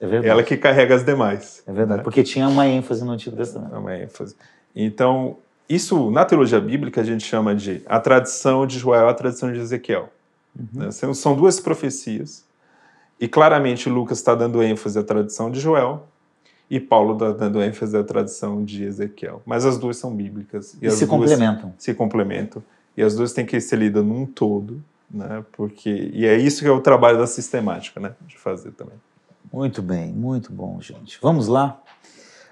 [0.00, 0.28] É verdade.
[0.28, 1.62] Ela que carrega as demais.
[1.66, 2.04] É verdade, né?
[2.04, 3.76] porque tinha uma ênfase no Antigo Testamento.
[3.76, 4.34] Uma ênfase.
[4.74, 5.36] Então,
[5.68, 9.58] isso na teologia bíblica a gente chama de a tradição de Joel, a tradição de
[9.58, 10.08] Ezequiel.
[10.58, 10.84] Uhum.
[10.84, 10.90] Né?
[10.90, 12.44] São duas profecias.
[13.20, 16.06] E claramente Lucas está dando ênfase à tradição de Joel
[16.70, 19.42] e Paulo está dando ênfase à tradição de Ezequiel.
[19.44, 20.76] Mas as duas são bíblicas.
[20.80, 21.74] E, e se complementam.
[21.76, 22.62] Se complementam.
[22.96, 25.44] E as duas têm que ser lidas num todo, né?
[25.52, 28.12] Porque, e é isso que é o trabalho da sistemática, né?
[28.24, 28.94] De fazer também.
[29.52, 31.18] Muito bem, muito bom, gente.
[31.20, 31.80] Vamos lá.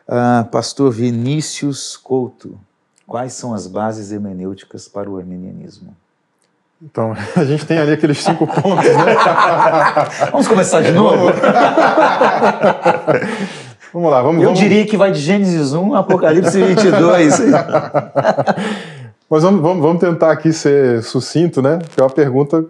[0.08, 2.58] Uh, Pastor Vinícius Couto,
[3.06, 5.96] quais são as bases hermenêuticas para o arminianismo?
[6.82, 9.14] Então, a gente tem ali aqueles cinco pontos, né?
[10.32, 11.26] vamos começar de novo?
[13.92, 14.60] vamos lá, vamos Eu vamos...
[14.60, 17.40] diria que vai de Gênesis 1 a Apocalipse 22.
[19.30, 21.78] mas vamos, vamos, vamos tentar aqui ser sucinto, né?
[21.94, 22.64] Que é uma pergunta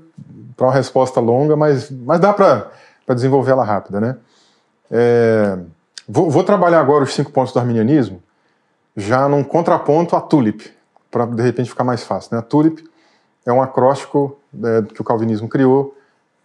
[0.57, 2.71] para uma resposta longa, mas, mas dá para
[3.15, 4.17] desenvolver ela rápida, né?
[4.91, 5.57] É,
[6.09, 8.23] vou, vou trabalhar agora os cinco pontos do arminianismo
[8.99, 10.69] já num contraponto à tulip,
[11.09, 12.31] para de repente ficar mais fácil.
[12.33, 12.41] Né?
[12.41, 12.83] A tulip
[13.47, 15.95] é um acróstico é, que o calvinismo criou,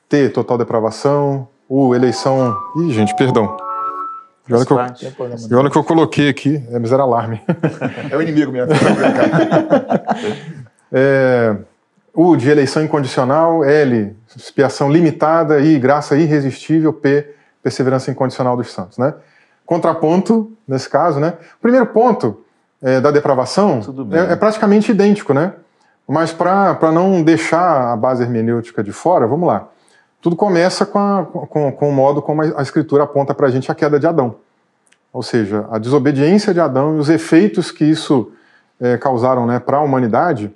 [0.08, 2.56] T, total depravação, U, eleição...
[2.78, 3.58] Ih, gente, perdão.
[4.48, 4.78] E olha, que eu,
[5.50, 7.42] e olha que eu coloquei aqui, é, mas era alarme.
[8.12, 8.74] É o inimigo mesmo.
[10.92, 11.56] é,
[12.14, 17.34] U, de eleição incondicional, L, expiação limitada, I, graça irresistível, P,
[17.64, 19.14] perseverança incondicional dos santos, né?
[19.66, 21.36] Contraponto, nesse caso, né?
[21.58, 22.44] O primeiro ponto
[22.82, 23.80] é, da depravação
[24.12, 25.54] é, é, praticamente idêntico, né?
[26.06, 29.70] Mas para não deixar a base hermenêutica de fora, vamos lá.
[30.24, 33.70] Tudo começa com, a, com, com o modo como a, Escritura aponta para a gente
[33.70, 34.38] a queda de Adão.
[35.12, 38.32] Ou seja, a desobediência de Adão e os efeitos que isso
[38.80, 40.50] é, causaram né, para a humanidade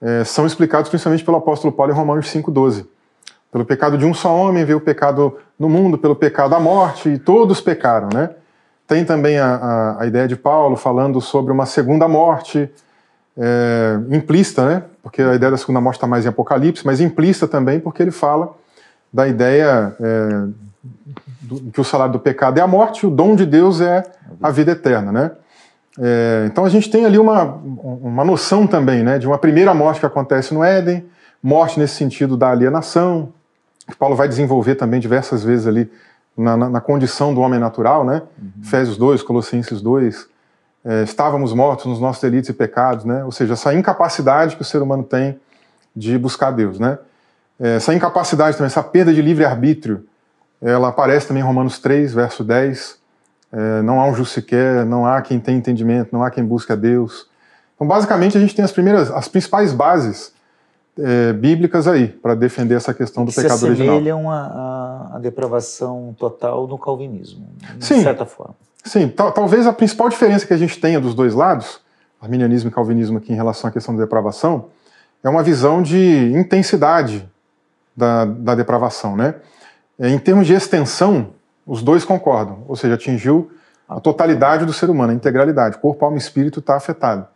[0.00, 2.86] é, são explicados principalmente pelo apóstolo Paulo em Romanos 5,12.
[3.50, 7.08] Pelo pecado de um só homem veio o pecado no mundo, pelo pecado a morte,
[7.08, 8.30] e todos pecaram, né?
[8.86, 12.70] Tem também a, a, a, ideia de Paulo falando sobre uma segunda morte
[13.36, 14.82] é, implícita, né?
[15.02, 18.12] Porque a ideia da segunda morte está mais em Apocalipse, mas implícita também porque ele
[18.12, 18.54] fala
[19.12, 20.46] da ideia é,
[21.40, 24.02] do, que o salário do pecado é a morte, o dom de Deus é
[24.42, 25.30] a vida eterna, né?
[26.00, 29.18] É, então a gente tem ali uma, uma noção também, né?
[29.18, 31.04] De uma primeira morte que acontece no Éden,
[31.42, 33.32] morte nesse sentido da alienação,
[33.86, 35.90] que Paulo vai desenvolver também diversas vezes ali
[36.36, 38.22] na, na, na condição do homem natural, né?
[38.40, 38.62] Uhum.
[38.62, 40.28] Efésios 2, Colossenses 2,
[40.84, 43.24] é, estávamos mortos nos nossos delitos e pecados, né?
[43.24, 45.40] Ou seja, essa incapacidade que o ser humano tem
[45.96, 46.98] de buscar Deus, né?
[47.60, 50.04] É, essa incapacidade também, essa perda de livre-arbítrio,
[50.60, 52.98] ela aparece também em Romanos 3, verso 10.
[53.52, 56.72] É, não há um justo sequer, não há quem tenha entendimento, não há quem busque
[56.72, 57.28] a Deus.
[57.74, 60.32] Então, basicamente, a gente tem as primeiras, as principais bases
[60.98, 64.30] é, bíblicas aí para defender essa questão do que pecado se original.
[64.30, 67.46] à, à depravação total no calvinismo,
[67.76, 68.02] de Sim.
[68.02, 68.54] certa forma.
[68.84, 71.80] Sim, tal, talvez a principal diferença que a gente tenha dos dois lados,
[72.20, 74.66] arminianismo e calvinismo aqui em relação à questão da depravação,
[75.22, 77.28] é uma visão de intensidade
[77.98, 79.34] da, da depravação, né?
[79.98, 81.30] Em termos de extensão,
[81.66, 83.50] os dois concordam, ou seja, atingiu
[83.88, 87.26] a totalidade do ser humano, a integralidade, corpo, alma e espírito está afetado.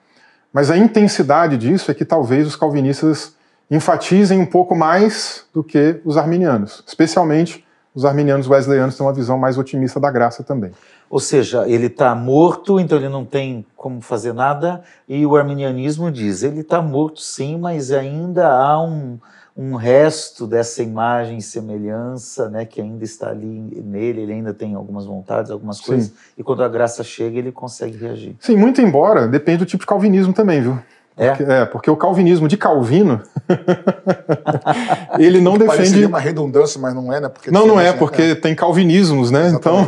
[0.53, 3.35] Mas a intensidade disso é que talvez os calvinistas
[3.69, 6.85] enfatizem um pouco mais do que os arminianos.
[6.87, 10.71] Especialmente os arminianos wesleyanos têm uma visão mais otimista da graça também.
[11.11, 16.11] Ou seja, ele está morto, então ele não tem como fazer nada, e o arminianismo
[16.11, 19.19] diz: ele está morto sim, mas ainda há um,
[19.57, 23.47] um resto dessa imagem e semelhança, né, que ainda está ali
[23.85, 26.15] nele, ele ainda tem algumas vontades, algumas coisas, Sim.
[26.39, 28.35] e quando a graça chega, ele consegue reagir.
[28.41, 30.79] Sim, muito embora, depende do tipo de calvinismo também, viu?
[31.15, 31.29] É?
[31.29, 33.21] Porque, é, porque o calvinismo de Calvino,
[35.19, 36.07] ele não Pareceria defende...
[36.07, 37.29] uma redundância, mas não é, né?
[37.29, 37.99] Porque Não, não é, né?
[37.99, 39.51] porque tem calvinismos, né?
[39.51, 39.87] Então,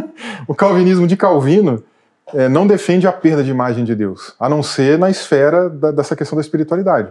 [0.46, 1.82] o calvinismo de Calvino
[2.34, 5.92] é, não defende a perda de imagem de Deus, a não ser na esfera da-
[5.92, 7.08] dessa questão da espiritualidade.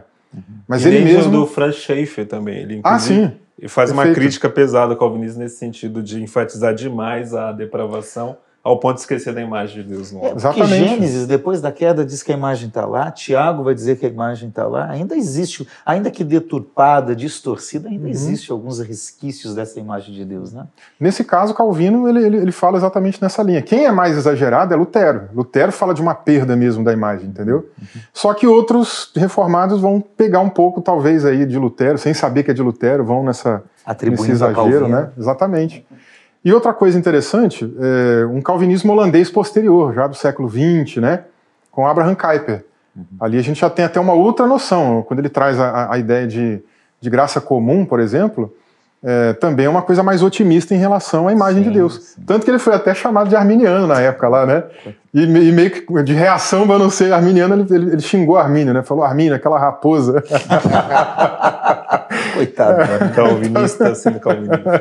[0.68, 1.32] Mas e ele mesmo...
[1.32, 2.58] do Franz Schaeffer também.
[2.60, 3.32] Ele, Ah, sim.
[3.60, 4.22] E faz uma Perfeito.
[4.22, 9.32] crítica pesada ao calvinismo nesse sentido de enfatizar demais a depravação ao ponto de esquecer
[9.32, 10.32] da imagem de Deus no homem.
[10.34, 10.90] Porque Exatamente.
[10.90, 14.10] Gênesis, depois da queda, diz que a imagem está lá, Tiago vai dizer que a
[14.10, 18.10] imagem está lá, ainda existe, ainda que deturpada, distorcida, ainda Uhum.
[18.10, 20.66] existe alguns resquícios dessa imagem de Deus, né?
[21.00, 23.62] Nesse caso, Calvino ele, ele, ele fala exatamente nessa linha.
[23.62, 25.30] Quem é mais exagerado é Lutero.
[25.36, 27.70] Lutero fala de uma perda mesmo da imagem, entendeu?
[28.12, 32.50] Só que outros reformados vão pegar um pouco, talvez, aí de Lutero, sem saber que
[32.50, 33.62] é de Lutero, vão nessa,
[34.02, 35.12] nesse exagero, né?
[35.16, 35.86] Exatamente.
[36.46, 41.22] E outra coisa interessante, é um calvinismo holandês posterior, já do século XX, né?
[41.72, 42.64] Com Abraham Kuyper.
[43.20, 45.02] Ali a gente já tem até uma outra noção.
[45.08, 46.62] Quando ele traz a, a- ideia de,
[47.02, 48.54] de graça comum, por exemplo,
[49.04, 51.96] é, também é uma coisa mais otimista em relação à imagem Sim, de Deus.
[52.16, 52.22] sim.
[52.26, 54.64] Tanto que ele foi até chamado de arminiano na época lá, né?
[55.14, 58.74] E, e meio que de reação para não ser arminiano, ele, ele, ele xingou Armínio,
[58.74, 58.84] né?
[58.84, 60.24] Falou, Armínio, aquela raposa.
[62.36, 63.12] Coitado, né?
[63.16, 64.80] Calvinista sendo calvinista.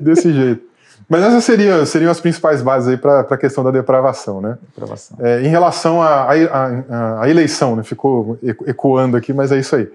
[0.00, 0.75] Desse jeito.
[1.08, 4.58] Mas essas seriam, seriam as principais bases aí para a questão da depravação, né?
[4.74, 5.16] Depravação.
[5.20, 7.84] É, em relação à eleição, né?
[7.84, 9.88] ficou eco- ecoando aqui, mas é isso aí.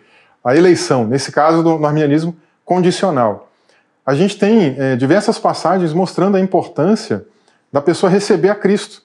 [0.43, 3.49] A eleição, nesse caso do, arminianismo condicional.
[4.05, 7.25] A gente tem é, diversas passagens mostrando a importância
[7.71, 9.03] da pessoa receber a Cristo.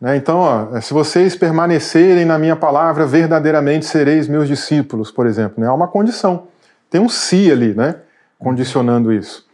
[0.00, 0.16] Né?
[0.16, 5.62] Então, ó, se vocês permanecerem na minha palavra, verdadeiramente sereis meus discípulos, por exemplo.
[5.62, 5.68] Né?
[5.68, 6.48] Há uma condição.
[6.90, 7.96] Tem um se ali, né?
[8.38, 9.49] condicionando isso.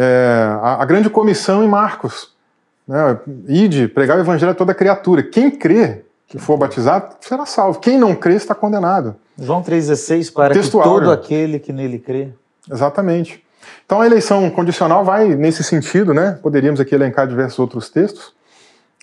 [0.00, 2.32] É, a, a, grande comissão em Marcos.
[2.86, 3.18] Né?
[3.48, 5.24] Ide, pregar o evangelho a toda criatura.
[5.24, 7.80] Quem crê que for batizado será salvo.
[7.80, 9.16] Quem não crê está condenado.
[9.36, 12.28] João 3,16, para Textual, que todo aquele que nele crê.
[12.70, 13.44] Exatamente.
[13.84, 16.38] Então a eleição condicional vai nesse sentido, né?
[16.40, 18.32] Poderíamos aqui elencar diversos outros textos.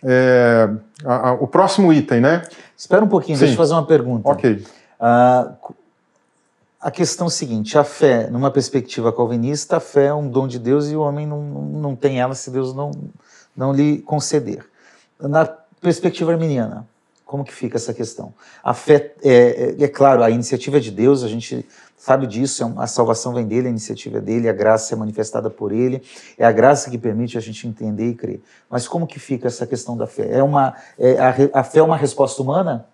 [0.01, 0.69] É,
[1.03, 2.41] a, a, o próximo item, né?
[2.77, 3.45] Espera um pouquinho, Sim.
[3.45, 4.29] deixa eu fazer uma pergunta.
[4.29, 4.63] Ok.
[4.99, 5.73] Uh,
[6.85, 10.47] a questão é a seguinte: a fé, numa perspectiva calvinista, a fé é um dom
[10.47, 12.91] de Deus e o homem não, não tem ela se Deus não,
[13.57, 14.63] não lhe conceder.
[15.19, 15.47] Na
[15.81, 16.87] perspectiva arminiana,
[17.25, 18.35] como que fica essa questão?
[18.63, 21.65] A fé, é, é, é claro, a iniciativa é de Deus, a gente
[21.97, 25.49] sabe disso, é a salvação vem dele, a iniciativa é dele, a graça é manifestada
[25.49, 26.03] por ele,
[26.37, 28.41] é a graça que permite a gente entender e crer.
[28.69, 30.37] Mas como que fica essa questão da fé?
[30.37, 32.85] É uma, é, a, a fé é uma resposta humana?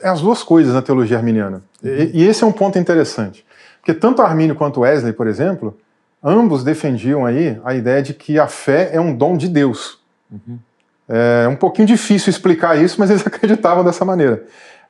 [0.00, 1.62] É as duas coisas na teologia arminiana.
[1.82, 1.90] Uhum.
[1.90, 3.44] E, e, esse é um ponto interessante.
[3.80, 5.76] Porque tanto Armínio quanto Wesley, por exemplo,
[6.22, 9.98] ambos defendiam aí a ideia de que a fé é um dom de Deus.
[10.30, 10.58] Uhum.
[11.08, 14.44] É um pouquinho difícil explicar isso, mas eles acreditavam dessa maneira.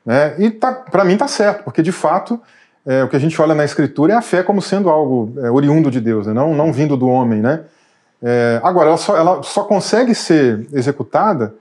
[0.05, 0.35] Né?
[0.39, 2.41] E tá, para mim está certo, porque de fato
[2.85, 5.51] é, o que a gente olha na Escritura é a fé como sendo algo é,
[5.51, 6.33] oriundo de Deus, né?
[6.33, 7.41] não, não vindo do homem.
[7.41, 7.61] Né?
[8.23, 11.55] É, agora, ela só, ela só consegue ser executada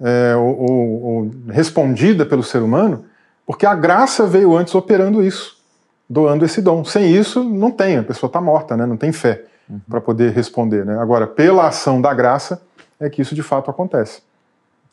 [0.00, 3.04] é, ou, ou, ou, respondida pelo ser humano
[3.48, 5.56] porque a graça veio antes operando isso,
[6.06, 6.84] doando esse dom.
[6.84, 8.84] Sem isso, não tem, a pessoa está morta, né?
[8.84, 9.80] não tem fé uhum.
[9.88, 10.84] para poder responder.
[10.84, 10.98] Né?
[10.98, 12.60] Agora, pela ação da graça,
[13.00, 14.20] é que isso de fato acontece.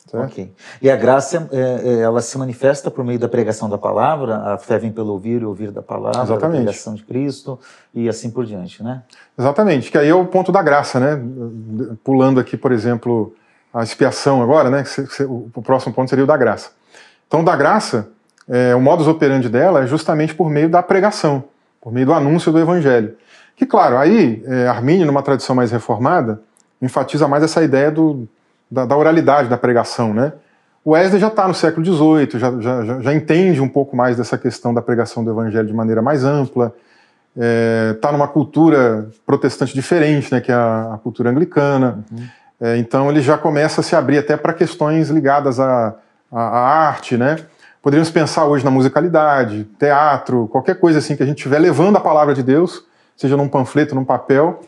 [0.09, 0.31] Certo?
[0.31, 0.53] Ok.
[0.81, 4.57] E a graça, é, é, ela se manifesta por meio da pregação da palavra, a
[4.57, 6.61] fé vem pelo ouvir e ouvir da palavra, Exatamente.
[6.61, 7.59] a pregação de Cristo
[7.93, 9.03] e assim por diante, né?
[9.37, 11.21] Exatamente, que aí é o ponto da graça, né?
[12.05, 13.35] Pulando aqui, por exemplo,
[13.76, 14.86] a expiação agora, né?
[15.28, 16.71] O próximo ponto seria o da graça.
[17.28, 18.07] Então, da graça,
[18.47, 21.43] é, o modus operandi dela é justamente por meio da pregação,
[21.82, 23.17] por meio do anúncio do evangelho.
[23.53, 26.41] Que, claro, aí, é, Armínio, numa tradição mais reformada,
[26.82, 28.26] enfatiza mais essa ideia do,
[28.71, 30.32] da, da oralidade da pregação, né?
[30.84, 34.38] O Wesley já está no século XVIII, já, já, já, entende um pouco mais dessa
[34.38, 36.73] questão da pregação do evangelho de maneira mais ampla,
[37.36, 42.05] está é, numa cultura protestante diferente, né, que é a, a cultura anglicana.
[42.09, 42.26] Uhum.
[42.59, 45.95] É, então ele já começa a se abrir até para questões ligadas à,
[46.31, 47.37] à, à, arte, né?
[47.81, 51.99] Poderíamos pensar hoje na musicalidade, teatro, qualquer coisa assim que a gente estiver levando a
[51.99, 52.83] palavra de Deus,
[53.15, 54.61] seja num panfleto, num papel,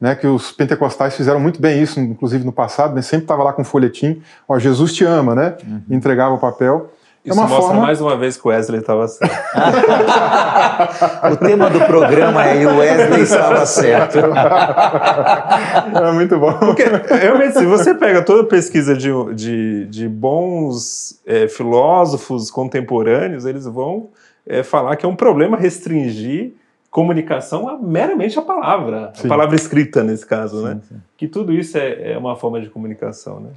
[0.00, 3.52] né, que os pentecostais fizeram muito bem isso, inclusive no passado, né, sempre estava lá
[3.52, 5.82] com um folhetim, ó, Jesus te ama, né, uhum.
[5.88, 6.90] entregava o papel.
[7.24, 7.80] Isso é mostra forma...
[7.80, 9.34] mais uma vez que o Wesley estava certo.
[11.32, 14.18] o tema do programa é o Wesley estava certo.
[15.96, 16.52] é muito bom.
[16.58, 23.46] Porque, realmente, se você pega toda a pesquisa de, de, de bons é, filósofos contemporâneos,
[23.46, 24.10] eles vão
[24.46, 26.52] é, falar que é um problema restringir
[26.90, 29.26] comunicação a meramente a palavra, sim.
[29.26, 30.80] a palavra escrita nesse caso, sim, né?
[30.88, 30.96] Sim.
[31.16, 33.50] Que tudo isso é, é, uma forma de comunicação, né?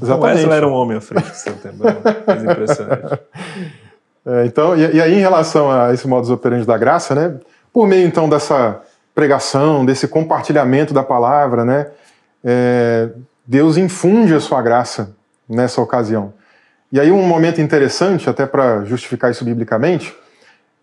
[0.00, 0.40] Exatamente.
[0.40, 1.96] Então, era um homem à frente do seu tempo, né?
[2.52, 3.20] impressionante.
[4.26, 7.36] É, então, e, e, aí em relação a esse modus operandi da graça, né?
[7.72, 8.82] Por meio então dessa
[9.14, 11.86] pregação, desse compartilhamento da palavra, né?
[12.44, 13.08] É,
[13.46, 15.16] Deus infunde a sua graça
[15.48, 16.34] nessa ocasião.
[16.92, 20.14] E aí um momento interessante, até para justificar isso biblicamente,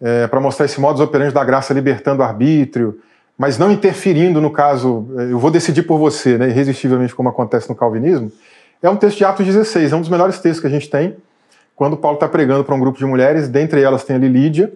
[0.01, 2.99] é, para mostrar esse modus operandi da graça libertando o arbítrio,
[3.37, 7.69] mas não interferindo no caso, é, eu vou decidir por você, né, irresistivelmente como acontece
[7.69, 8.31] no calvinismo,
[8.81, 11.15] é um texto de Atos 16, é um dos melhores textos que a gente tem,
[11.75, 14.71] quando Paulo está pregando para um grupo de mulheres, dentre elas tem ali Lídia,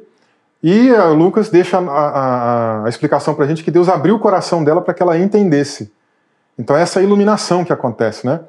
[0.61, 4.19] e uh, Lucas deixa a, a, a explicação para a gente que Deus abriu o
[4.19, 5.91] coração dela para que ela entendesse.
[6.57, 8.41] Então essa é a iluminação que acontece, né?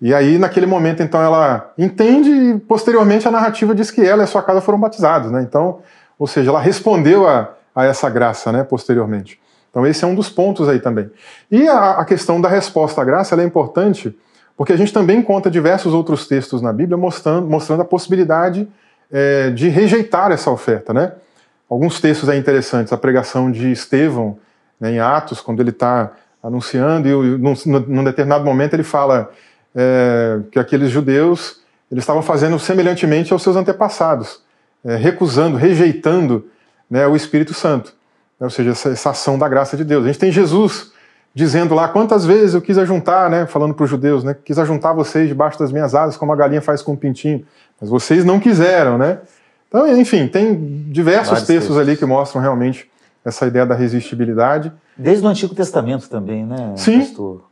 [0.00, 4.24] E aí, naquele momento, então, ela entende e, posteriormente, a narrativa diz que ela e
[4.24, 5.42] a sua casa foram batizados, né?
[5.42, 5.80] Então,
[6.18, 9.38] ou seja, ela respondeu a, a essa graça, né, posteriormente.
[9.70, 11.10] Então, esse é um dos pontos aí também.
[11.50, 14.16] E a, a questão da resposta à graça é importante
[14.60, 18.68] porque a gente também encontra diversos outros textos na Bíblia mostrando, mostrando a possibilidade
[19.10, 21.14] é, de rejeitar essa oferta, né?
[21.66, 24.36] Alguns textos é interessantes, a pregação de Estevão
[24.78, 27.54] né, em Atos, quando ele está anunciando, e num,
[27.88, 29.30] num determinado momento ele fala
[29.74, 34.42] é, que aqueles judeus eles estavam fazendo semelhantemente aos seus antepassados,
[34.84, 36.46] é, recusando, rejeitando
[36.90, 37.94] né, o Espírito Santo,
[38.38, 40.04] né, ou seja, essa, essa, ação da graça de Deus.
[40.04, 40.92] A gente tem Jesus
[41.34, 44.94] dizendo lá quantas vezes eu quis ajuntar, né, falando para os judeus, né, quis ajuntar
[44.94, 47.44] vocês debaixo das minhas asas, como a galinha faz com o pintinho,
[47.80, 49.18] mas vocês não quiseram, né?
[49.68, 52.90] Então, enfim, tem diversos textos, textos ali que mostram realmente
[53.24, 54.72] essa ideia da resistibilidade.
[54.96, 56.72] Desde o Antigo Testamento também, né?
[56.76, 57.00] Sim.
[57.00, 57.50] Pastor?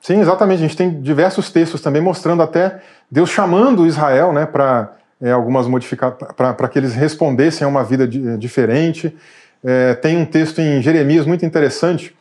[0.00, 0.58] Sim, exatamente.
[0.58, 5.66] A gente tem diversos textos também mostrando até Deus chamando Israel né, para é, algumas
[5.66, 9.16] modificações, para que eles respondessem a uma vida di diferente.
[9.64, 12.15] É, tem um texto em Jeremias muito interessante,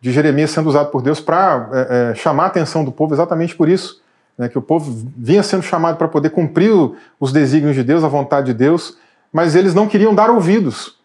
[0.00, 3.56] de Jeremias sendo usado por Deus para é, é, chamar a atenção do povo exatamente
[3.56, 4.00] por isso,
[4.36, 6.72] né, que o povo vinha sendo chamado para poder cumprir
[7.18, 8.96] os desígnios de Deus, a vontade de Deus,
[9.32, 10.96] mas eles não queriam dar ouvidos.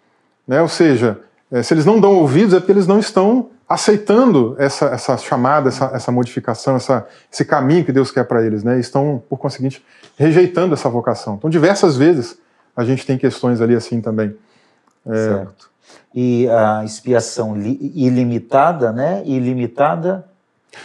[0.48, 0.62] Né?
[0.62, 1.20] Ou seja,
[1.52, 5.70] é, se eles não dão ouvidos é porque eles não estão aceitando essa, essa chamada,
[5.70, 8.80] essa, essa modificação, essa, esse caminho que Deus quer para eles, né?
[8.80, 9.84] Estão, por conseguinte,
[10.16, 11.36] rejeitando essa vocação.
[11.36, 12.38] Então, diversas vezes
[12.76, 14.36] a gente tem questões ali assim também.
[15.08, 15.16] É...
[15.16, 15.73] Certo.
[16.14, 19.24] E a expiação ilimitada, né?
[19.26, 20.26] Ilimitada.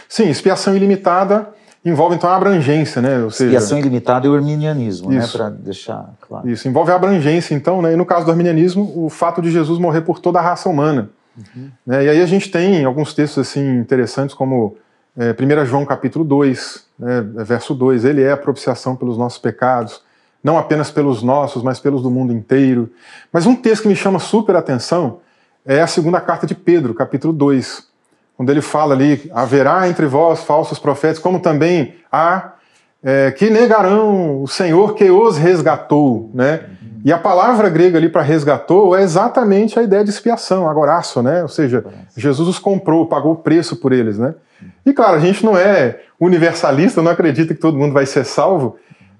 [0.07, 1.49] Sim, expiação ilimitada
[1.83, 3.23] envolve então a abrangência, né?
[3.23, 5.25] Ou seja, expiação ilimitada e o arminianismo, né?
[5.31, 6.49] Para deixar claro.
[6.49, 7.93] Isso envolve a abrangência, então, né?
[7.93, 11.09] E no caso do arminianismo, o fato de Jesus morrer por toda a raça humana.
[11.37, 11.69] Uhum.
[11.85, 12.05] Né?
[12.05, 14.75] E aí a gente tem alguns textos assim interessantes, como
[15.17, 20.01] é, 1 João capítulo 2, né, verso 2, ele é a propiciação pelos nossos pecados,
[20.43, 22.89] não apenas pelos nossos, mas pelos do mundo inteiro.
[23.31, 25.19] Mas um texto que me chama super atenção
[25.65, 27.87] é a segunda carta de Pedro, capítulo 2,
[28.37, 32.53] quando ele fala ali, haverá entre vós falsos profetas, como também há
[33.03, 36.61] é, que negarão o Senhor que os resgatou, né?
[37.03, 41.41] E a palavra grega ali para resgatou é exatamente a ideia de expiação, agoraço, né?
[41.41, 41.83] Ou seja,
[42.15, 44.35] Jesus os comprou, pagou o preço por eles, né?
[44.85, 48.77] E claro, a gente não é universalista, não acredita que todo mundo vai ser salvo.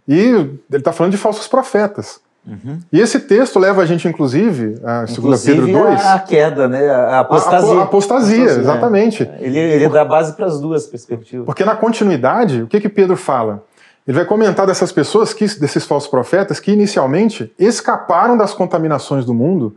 [0.09, 2.19] E ele está falando de falsos profetas.
[2.47, 2.79] Uhum.
[2.91, 6.05] E esse texto leva a gente, inclusive, a 2 Pedro 2.
[6.05, 6.89] A queda, né?
[6.89, 7.77] A apostasia.
[7.77, 9.23] A, a apostasia, apostasia, exatamente.
[9.23, 9.37] É.
[9.39, 11.45] Ele, ele dá base para as duas perspectivas.
[11.45, 13.63] Porque na continuidade, o que, que Pedro fala?
[14.07, 19.33] Ele vai comentar dessas pessoas, que, desses falsos profetas, que inicialmente escaparam das contaminações do
[19.35, 19.75] mundo.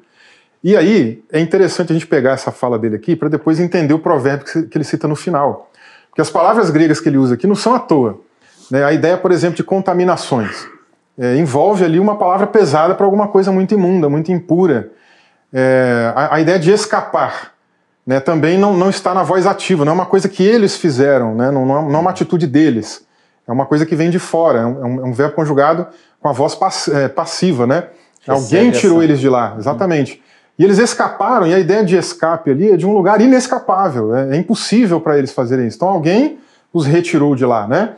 [0.64, 3.98] E aí é interessante a gente pegar essa fala dele aqui para depois entender o
[3.98, 5.70] provérbio que ele cita no final.
[6.08, 8.20] Porque as palavras gregas que ele usa aqui não são à toa.
[8.72, 8.82] Né?
[8.82, 10.66] A ideia, por exemplo, de contaminações
[11.18, 14.90] é, envolve ali uma palavra pesada para alguma coisa muito imunda, muito impura.
[15.52, 17.52] É, a, a, ideia de escapar
[18.06, 21.34] né, também não, não está na voz ativa, não é uma coisa que eles fizeram,
[21.34, 23.04] né, não, não, é, é uma atitude deles.
[23.46, 25.86] É uma coisa que vem de fora, é um, é um é verbo conjugado
[26.18, 27.88] com a voz pass, é, passiva, né?
[28.26, 30.14] Alguém tirou eles de lá, exatamente.
[30.14, 30.30] Hum.
[30.60, 34.36] E eles escaparam, e a ideia de escape ali é de um lugar inescapável, é,
[34.36, 35.76] é impossível para eles fazerem isso.
[35.76, 36.38] Então alguém
[36.72, 37.96] os retirou de lá, né?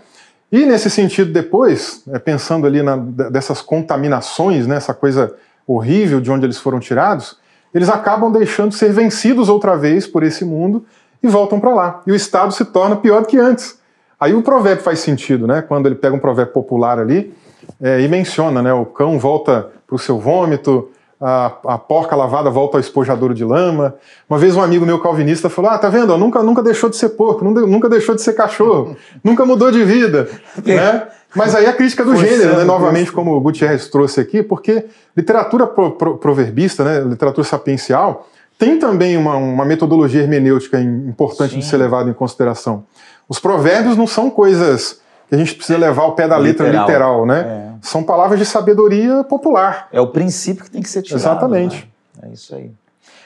[0.55, 5.35] E nesse sentido, depois, é, pensando ali na, dessas contaminações, né, essa coisa
[5.67, 7.37] horrível de onde eles foram tirados,
[7.75, 10.85] eles acabam deixando ser vencidos outra vez por esse mundo
[11.21, 12.03] e voltam para lá.
[12.07, 13.81] E o estado se torna pior do que antes.
[14.21, 15.61] Aí o provérbio faz sentido, né?
[15.61, 17.35] Quando ele pega um provérbio popular ali
[17.83, 18.73] é, e menciona, né?
[18.73, 20.89] O cão volta para o seu vômito,
[21.27, 23.95] a, a, porca lavada volta ao espojadouro de lama.
[24.29, 26.17] Uma vez um amigo meu calvinista falou: Ah, tá vendo?
[26.19, 28.95] Nunca, nunca deixou de ser porco, nunca, nunca deixou de ser cachorro,
[29.25, 30.29] nunca mudou de vida.
[30.63, 31.09] né?
[31.35, 32.65] Mas aí a crítica do gênero, né?
[32.65, 34.85] novamente, como o Gutierrez trouxe aqui, porque
[35.17, 37.01] literatura pro, pro, proverbista, né?
[37.01, 41.59] literatura sapiencial, tem também uma, uma metodologia hermenêutica importante Sim.
[41.61, 42.85] de ser levada em consideração.
[43.27, 45.01] Os provérbios não são coisas
[45.35, 47.41] que a gente precisa levar ao pé da letra literal, literal né?
[47.41, 47.87] É.
[47.87, 49.89] São palavras de sabedoria popular.
[49.93, 51.21] É o princípio que tem que ser tirado.
[51.21, 51.89] Exatamente.
[52.21, 52.29] Né?
[52.31, 52.71] É isso aí.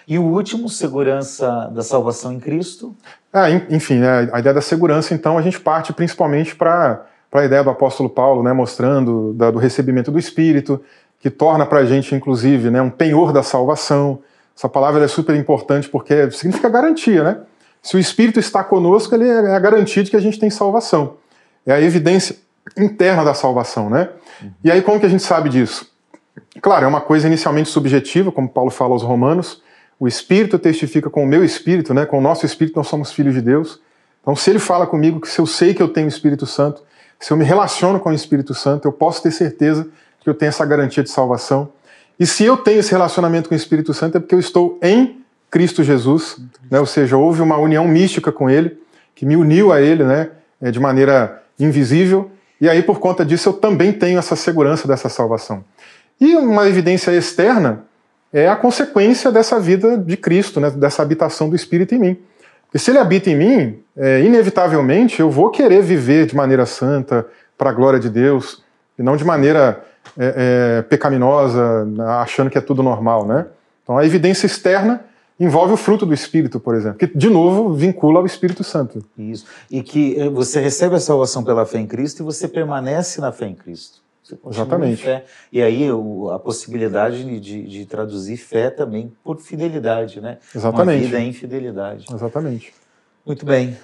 [0.06, 2.96] E o último, segurança da salvação em Cristo.
[3.32, 7.62] É, enfim, né, a ideia da segurança, então, a gente parte principalmente para a ideia
[7.62, 10.80] do apóstolo Paulo, né, mostrando da, do recebimento do Espírito,
[11.20, 14.20] que torna para a gente, inclusive, né, um penhor da salvação.
[14.56, 17.38] Essa palavra é super importante porque significa garantia, né?
[17.82, 21.16] Se o Espírito está conosco, ele é a garantia de que a gente tem salvação.
[21.68, 22.34] É a evidência
[22.78, 24.08] interna da salvação, né?
[24.64, 25.86] E aí como que a gente sabe disso?
[26.62, 29.62] Claro, é uma coisa inicialmente subjetiva, como Paulo fala aos Romanos.
[30.00, 32.06] O Espírito testifica com o meu Espírito, né?
[32.06, 33.80] Com o nosso Espírito nós somos filhos de Deus.
[34.22, 36.82] Então, se ele fala comigo que se eu sei que eu tenho o Espírito Santo,
[37.20, 39.86] se eu me relaciono com o Espírito Santo, eu posso ter certeza
[40.20, 41.70] que eu tenho essa garantia de salvação.
[42.18, 45.22] E se eu tenho esse relacionamento com o Espírito Santo é porque eu estou em
[45.50, 46.38] Cristo Jesus,
[46.70, 46.80] né?
[46.80, 48.78] ou seja, houve uma união mística com Ele,
[49.14, 50.30] que me uniu a Ele né?
[50.60, 52.30] É, de maneira invisível,
[52.60, 55.64] e aí por conta disso eu também tenho essa segurança dessa salvação.
[56.20, 57.84] E uma evidência externa
[58.32, 60.70] é a consequência dessa vida de Cristo, né?
[60.70, 62.16] dessa habitação do Espírito em mim.
[62.74, 67.26] E se Ele habita em mim, é, inevitavelmente eu vou querer viver de maneira santa,
[67.56, 68.62] para a glória de Deus,
[68.96, 69.82] e não de maneira
[70.16, 71.86] é, é, pecaminosa,
[72.20, 73.46] achando que é tudo normal, né?
[73.82, 75.00] Então a evidência externa
[75.38, 79.04] envolve o fruto do Espírito, por exemplo, que de novo vincula ao Espírito Santo.
[79.16, 79.46] Isso.
[79.70, 83.30] E que eh, você recebe a salvação pela fé em Cristo e você permanece na
[83.30, 84.02] fé em Cristo.
[84.50, 85.02] Exatamente.
[85.02, 85.24] Fé.
[85.50, 90.38] E aí o, a possibilidade de, de, traduzir fé também por fidelidade, né?
[90.54, 90.98] Exatamente.
[90.98, 92.04] Uma vida em fidelidade.
[92.12, 92.74] Exatamente.
[93.24, 93.76] Muito bem.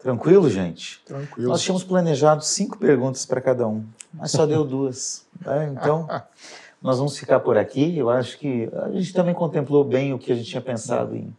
[0.00, 1.02] Tranquilo, gente?
[1.04, 1.48] Tranquilo.
[1.48, 5.26] Nós tínhamos planejado cinco perguntas para cada um, mas só deu duas.
[5.44, 5.64] Tá?
[5.66, 6.08] Então,
[6.82, 7.96] nós vamos ficar por aqui.
[7.96, 11.34] Eu acho que a gente também contemplou bem o que a gente tinha pensado em,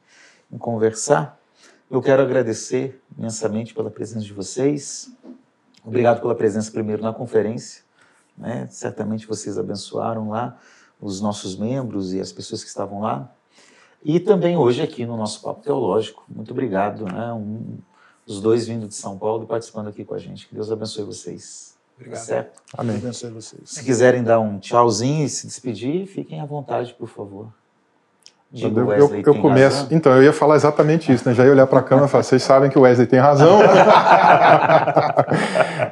[0.51, 1.39] em conversar.
[1.89, 5.11] Eu quero agradecer imensamente pela presença de vocês.
[5.83, 7.83] Obrigado pela presença primeiro na conferência.
[8.37, 8.67] Né?
[8.69, 10.57] Certamente vocês abençoaram lá
[11.01, 13.33] os nossos membros e as pessoas que estavam lá.
[14.03, 16.23] E também hoje aqui no nosso Papo Teológico.
[16.29, 17.05] Muito obrigado.
[17.05, 17.33] Né?
[17.33, 17.77] Um,
[18.25, 20.47] os dois vindo de São Paulo e participando aqui com a gente.
[20.47, 21.80] Que Deus abençoe vocês.
[22.01, 22.19] Obrigado.
[22.19, 22.61] Tá certo?
[22.75, 22.97] Amém.
[22.97, 23.61] Abençoe vocês.
[23.65, 27.47] Se quiserem dar um tchauzinho e se despedir, fiquem à vontade, por favor.
[28.51, 29.83] Diga, eu, eu, eu começo.
[29.83, 29.87] razão?
[29.91, 31.33] Então, eu ia falar exatamente isso, né?
[31.33, 33.59] Já ia olhar para a câmera e falar: vocês sabem que o Wesley tem razão.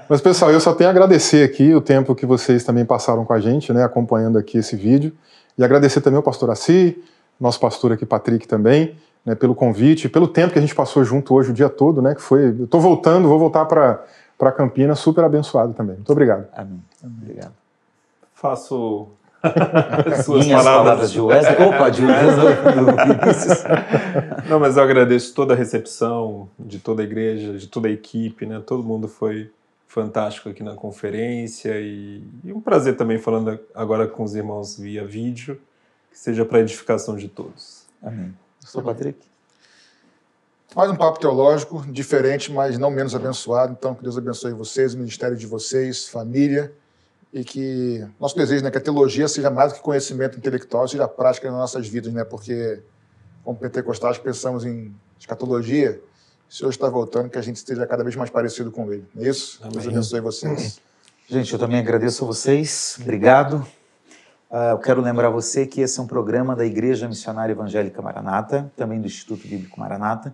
[0.09, 3.31] Mas, pessoal, eu só tenho a agradecer aqui o tempo que vocês também passaram com
[3.31, 3.81] a gente, né?
[3.83, 5.13] Acompanhando aqui esse vídeo.
[5.57, 7.01] E agradecer também ao pastor Assi,
[7.39, 11.33] nosso pastor aqui, Patrick, também, né, pelo convite, pelo tempo que a gente passou junto
[11.33, 12.13] hoje o dia todo, né?
[12.13, 12.55] Que foi.
[12.59, 14.03] Eu estou voltando, vou voltar para
[14.51, 15.95] Campinas, super abençoado também.
[15.95, 16.47] Muito obrigado.
[16.53, 16.81] Amém.
[17.03, 17.53] Obrigado.
[18.33, 19.09] Faço
[19.43, 20.83] as suas Minhas palavras.
[20.83, 21.11] palavras.
[21.11, 21.67] de Wesley.
[21.67, 23.63] Opa, de Vinícius.
[24.49, 28.45] Não, mas eu agradeço toda a recepção de toda a igreja, de toda a equipe,
[28.45, 28.61] né?
[28.65, 29.51] Todo mundo foi
[29.87, 35.03] fantástico aqui na conferência e, e um prazer também falando agora com os irmãos via
[35.05, 35.59] vídeo,
[36.11, 37.85] que seja para edificação de todos.
[38.01, 38.33] Amém.
[38.61, 39.28] Pastor Patrick.
[40.75, 43.75] Mais um papo teológico, diferente, mas não menos abençoado.
[43.77, 46.71] Então, que Deus abençoe vocês, o ministério de vocês, família,
[47.33, 51.07] e que nosso desejo é que a teologia seja mais do que conhecimento intelectual, seja
[51.07, 52.23] prática nas nossas vidas, né?
[52.23, 52.81] Porque,
[53.43, 55.99] como pentecostais, pensamos em escatologia.
[56.47, 59.05] O Senhor está voltando, que a gente esteja cada vez mais parecido com Ele.
[59.17, 59.59] É isso?
[59.63, 59.87] Deus Amém.
[59.89, 60.79] abençoe vocês.
[61.27, 62.97] Gente, eu também agradeço a vocês.
[63.01, 63.65] Obrigado.
[64.51, 68.71] Ah, eu quero lembrar você que esse é um programa da Igreja Missionária Evangélica Maranata,
[68.75, 70.33] também do Instituto Bíblico Maranata,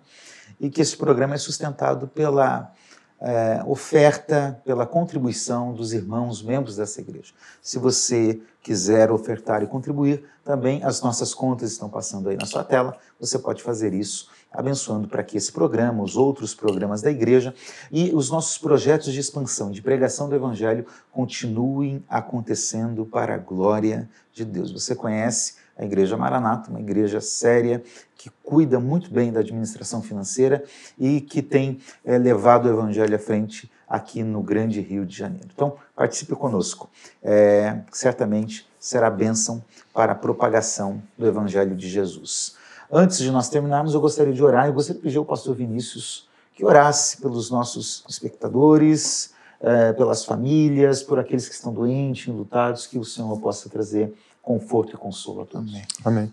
[0.58, 2.72] e que esse programa é sustentado pela
[3.20, 7.34] eh, oferta, pela contribuição dos irmãos membros dessa igreja.
[7.62, 12.64] Se você quiser ofertar e contribuir, também as nossas contas estão passando aí na sua
[12.64, 12.96] tela.
[13.20, 17.54] Você pode fazer isso abençoando para que esse programa, os outros programas da igreja
[17.92, 24.10] e os nossos projetos de expansão, de pregação do evangelho continuem acontecendo para a glória
[24.34, 24.72] de Deus.
[24.72, 27.84] Você conhece a Igreja Maranata, uma igreja séria
[28.18, 30.64] que cuida muito bem da administração financeira
[30.98, 35.48] e que tem eh, levado o evangelho à frente aqui no Grande Rio de Janeiro.
[35.54, 36.90] Então, participe conosco.
[37.22, 42.56] É, certamente será bênção para a propagação do evangelho de Jesus.
[42.92, 44.68] Antes de nós terminarmos, eu gostaria de orar.
[44.68, 51.04] Eu gostaria de pedir ao pastor Vinícius que orasse pelos nossos espectadores, eh, pelas famílias,
[51.04, 55.46] por aqueles que estão doentes, enlutados, que o Senhor possa trazer conforto e consolo a
[55.46, 55.74] todos.
[56.04, 56.32] Amém.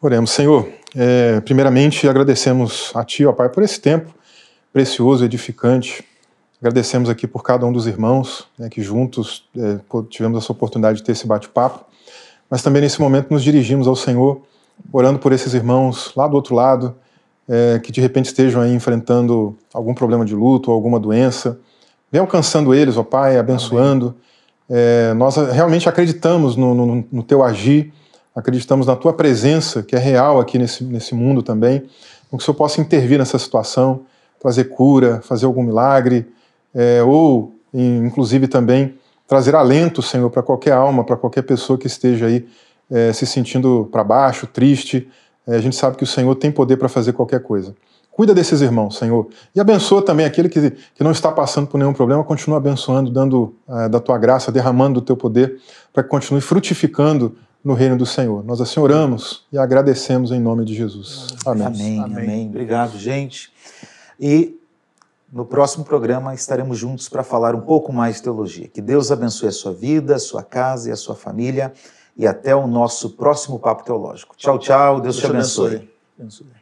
[0.00, 0.66] Oremos, Senhor.
[0.94, 4.14] é, primeiramente, agradecemos a Ti, ó Pai, por esse tempo
[4.72, 6.02] precioso, edificante.
[6.60, 9.78] Agradecemos aqui por cada um dos irmãos, né, que juntos é,
[10.08, 11.84] tivemos essa oportunidade de ter esse bate-papo.
[12.48, 14.42] Mas também nesse momento nos dirigimos ao Senhor,
[14.92, 16.94] orando por esses irmãos lá do outro lado,
[17.48, 21.58] é, que de repente estejam aí enfrentando algum problema de luto ou alguma doença.
[22.10, 24.14] Vem alcançando eles, ó Pai, abençoando.
[24.68, 27.92] É, nós realmente acreditamos no, no, no Teu agir,
[28.34, 31.82] acreditamos na Tua presença, que é real aqui nesse, nesse mundo também,
[32.30, 34.02] com que o Senhor possa intervir nessa situação,
[34.40, 36.28] trazer cura, fazer algum milagre,
[36.72, 38.94] é, ou, inclusive, também
[39.26, 42.46] trazer alento, Senhor, para qualquer alma, para qualquer pessoa que esteja aí
[42.90, 45.08] é, se sentindo para baixo, triste.
[45.46, 47.74] É, a gente sabe que o Senhor tem poder para fazer qualquer coisa.
[48.10, 49.28] Cuida desses irmãos, Senhor.
[49.54, 53.54] E abençoa também aquele que, que não está passando por nenhum problema, continua abençoando, dando
[53.68, 55.58] eh, da tua graça, derramando do teu poder,
[55.92, 58.44] para que continue frutificando no reino do Senhor.
[58.44, 61.28] Nós assim oramos e agradecemos em nome de Jesus.
[61.46, 61.66] Amém.
[61.66, 62.24] Amém, Amém.
[62.24, 62.48] amém.
[62.48, 63.50] Obrigado, gente.
[64.18, 64.58] E
[65.32, 68.66] no próximo programa estaremos juntos para falar um pouco mais de teologia.
[68.68, 71.72] Que Deus abençoe a sua vida, a sua casa e a sua família.
[72.16, 74.36] E até o nosso próximo Papo Teológico.
[74.36, 75.00] Tchau, tchau.
[75.00, 75.88] Deus, te abençoe.
[76.18, 76.59] abençoe.